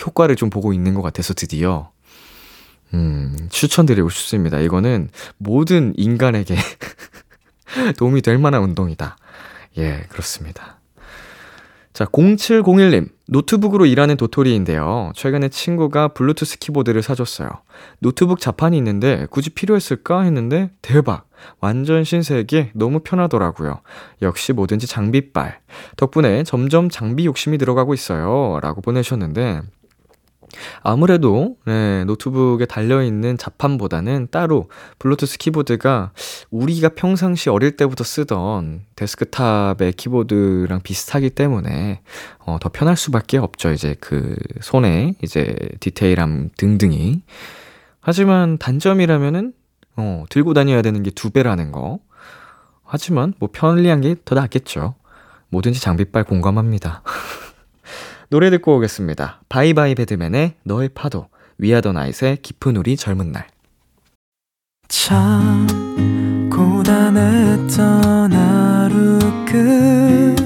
[0.05, 1.91] 효과를 좀 보고 있는 것 같아서 드디어.
[2.95, 4.59] 음, 추천드리고 싶습니다.
[4.61, 6.57] 이거는 모든 인간에게
[7.99, 9.17] 도움이 될 만한 운동이다.
[9.79, 10.76] 예, 그렇습니다.
[11.97, 13.09] 자, 0701님.
[13.27, 15.13] 노트북으로 일하는 도토리인데요.
[15.15, 17.49] 최근에 친구가 블루투스 키보드를 사줬어요.
[18.01, 21.27] 노트북 자판이 있는데 굳이 필요했을까 했는데 대박!
[21.59, 23.81] 완전 신세계 너무 편하더라고요.
[24.21, 25.61] 역시 뭐든지 장비빨.
[25.97, 28.61] 덕분에 점점 장비 욕심이 들어가고 있어요.
[28.61, 29.63] 라고 보내셨는데,
[30.83, 36.13] 아무래도 네, 노트북에 달려있는 자판보다는 따로 블루투스 키보드가
[36.51, 42.01] 우리가 평상시 어릴 때부터 쓰던 데스크탑의 키보드랑 비슷하기 때문에
[42.41, 43.71] 어, 더 편할 수밖에 없죠.
[43.73, 47.23] 이제 그 손에 이제 디테일함 등등이.
[48.01, 49.53] 하지만 단점이라면은
[49.97, 51.99] 어, 들고 다녀야 되는 게 두 배라는 거.
[52.85, 54.95] 하지만 뭐 편리한 게 더 낫겠죠.
[55.49, 57.03] 뭐든지 장비빨 공감합니다.
[58.29, 59.41] 노래 듣고 오겠습니다.
[59.49, 63.47] 바이바이 배드맨의 너의 파도, 위아더 나잇의 깊은 우리 젊은 날.
[64.89, 65.67] 참
[66.51, 70.37] 고단했던 하루 끝널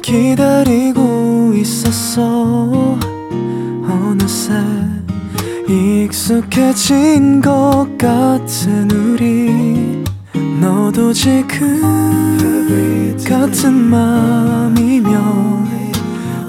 [0.00, 2.96] 기다리고 있었어
[3.82, 4.52] 어느새
[5.68, 10.04] 익숙해진 것 같은 우리
[10.60, 11.98] 너도 지금
[13.28, 15.67] 같은 맘이면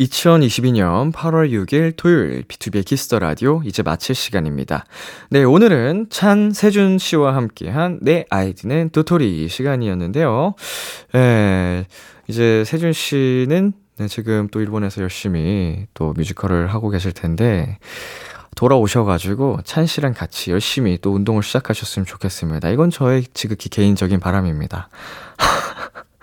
[0.00, 4.86] 2022년 8월 6일 토요일 B2B의 키스터 라디오 이제 마칠 시간입니다.
[5.28, 10.54] 네, 오늘은 찬 세준 씨와 함께한 내 아이디는 도토리 시간이었는데요.
[11.14, 11.84] 에,
[12.28, 17.78] 이제 세준 씨는 네, 지금 또 일본에서 열심히 또 뮤지컬을 하고 계실 텐데
[18.56, 22.70] 돌아오셔가지고 찬 씨랑 같이 열심히 또 운동을 시작하셨으면 좋겠습니다.
[22.70, 24.88] 이건 저의 지극히 개인적인 바람입니다.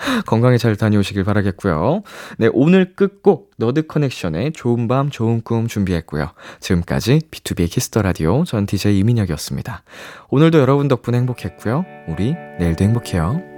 [0.26, 2.04] 건강히 잘 다녀오시길 바라겠고요.
[2.38, 6.32] 네, 오늘 끝곡 Nerd Connection의 좋은 밤 좋은 꿈 준비했고요.
[6.60, 9.84] 지금까지 B2B의 키스터 라디오 전 DJ 이민혁이었습니다.
[10.30, 11.86] 오늘도 여러분 덕분에 행복했고요.
[12.08, 13.57] 우리 내일도 행복해요.